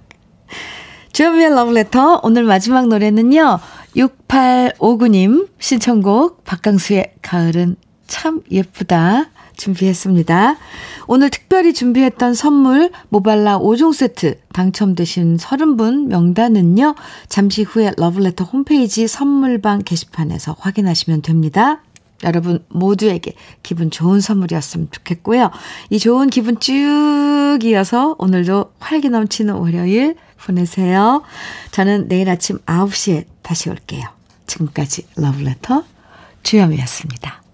주현미의 1.10 1.50
러브레터 1.50 2.20
오늘 2.22 2.44
마지막 2.44 2.86
노래는요. 2.86 3.58
6859님 3.96 5.48
신청곡 5.58 6.44
박강수의 6.44 7.14
가을은 7.20 7.74
참 8.06 8.42
예쁘다. 8.52 9.30
준비했습니다. 9.56 10.56
오늘 11.06 11.30
특별히 11.30 11.72
준비했던 11.72 12.34
선물 12.34 12.90
모발라 13.08 13.58
5종 13.58 13.92
세트 13.92 14.38
당첨되신 14.52 15.36
30분 15.36 16.06
명단은요. 16.06 16.94
잠시 17.28 17.62
후에 17.62 17.92
러블레터 17.96 18.44
홈페이지 18.44 19.06
선물방 19.06 19.82
게시판에서 19.84 20.56
확인하시면 20.58 21.22
됩니다. 21.22 21.80
여러분 22.24 22.64
모두에게 22.68 23.34
기분 23.62 23.90
좋은 23.90 24.20
선물이었으면 24.20 24.88
좋겠고요. 24.90 25.50
이 25.90 25.98
좋은 25.98 26.28
기분 26.28 26.58
쭉 26.60 27.58
이어서 27.64 28.16
오늘도 28.18 28.72
활기 28.78 29.10
넘치는 29.10 29.54
월요일 29.54 30.16
보내세요. 30.38 31.22
저는 31.72 32.08
내일 32.08 32.30
아침 32.30 32.58
9시에 32.60 33.24
다시 33.42 33.68
올게요. 33.68 34.04
지금까지 34.46 35.06
러블레터 35.16 35.84
주현미였습니다. 36.42 37.45